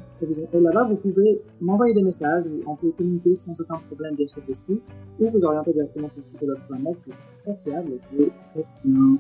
Et 0.52 0.60
là-bas, 0.60 0.86
vous 0.86 0.98
pouvez 0.98 1.43
m'envoyer 1.62 1.93
des 1.93 2.02
messages, 2.02 2.45
on 2.65 2.76
peut 2.76 2.91
communiquer 2.91 3.36
sans 3.36 3.60
aucun 3.62 3.78
problème, 3.78 4.15
bien 4.15 4.26
dessus, 4.48 4.82
ou 5.19 5.30
vous 5.30 5.45
orienter 5.45 5.74
directement 5.74 6.08
sur 6.08 6.24
psychologue.net, 6.24 6.95
c'est 6.98 7.12
très 7.36 7.54
fiable, 7.54 7.93
c'est 7.98 8.17
très 8.43 8.65
bien. 8.84 9.19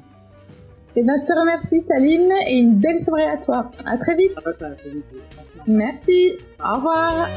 Et 0.97 1.01
eh 1.01 1.03
ben, 1.03 1.17
je 1.19 1.25
te 1.25 1.33
remercie, 1.37 1.81
Salim, 1.85 2.31
et 2.47 2.53
une 2.53 2.75
belle 2.75 3.03
soirée 3.03 3.27
à 3.27 3.35
toi. 3.35 3.69
À 3.85 3.97
très 3.97 4.15
vite. 4.15 4.31
À 4.37 4.53
très 4.53 4.89
vite. 4.89 5.13
Merci. 5.35 5.59
Merci. 5.67 6.31
Au 6.63 6.75
revoir. 6.75 7.27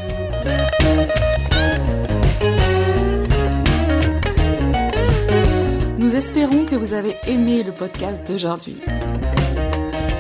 Nous 5.98 6.14
espérons 6.14 6.66
que 6.66 6.76
vous 6.76 6.92
avez 6.92 7.16
aimé 7.26 7.64
le 7.64 7.72
podcast 7.72 8.22
d'aujourd'hui. 8.28 8.80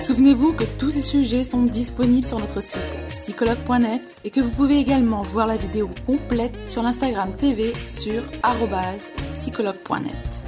Souvenez-vous 0.02 0.54
que 0.54 0.64
tous 0.76 0.90
ces 0.90 1.02
sujets 1.02 1.44
sont 1.44 1.62
disponibles 1.62 2.26
sur 2.26 2.40
notre 2.40 2.60
site 2.60 2.98
psychologue.net 3.08 4.16
et 4.24 4.30
que 4.30 4.40
vous 4.40 4.50
pouvez 4.50 4.78
également 4.78 5.22
voir 5.22 5.46
la 5.46 5.56
vidéo 5.56 5.88
complète 6.06 6.66
sur 6.66 6.82
l'Instagram 6.82 7.36
TV 7.36 7.72
sur 7.86 8.24
psychologue.net. 9.34 10.47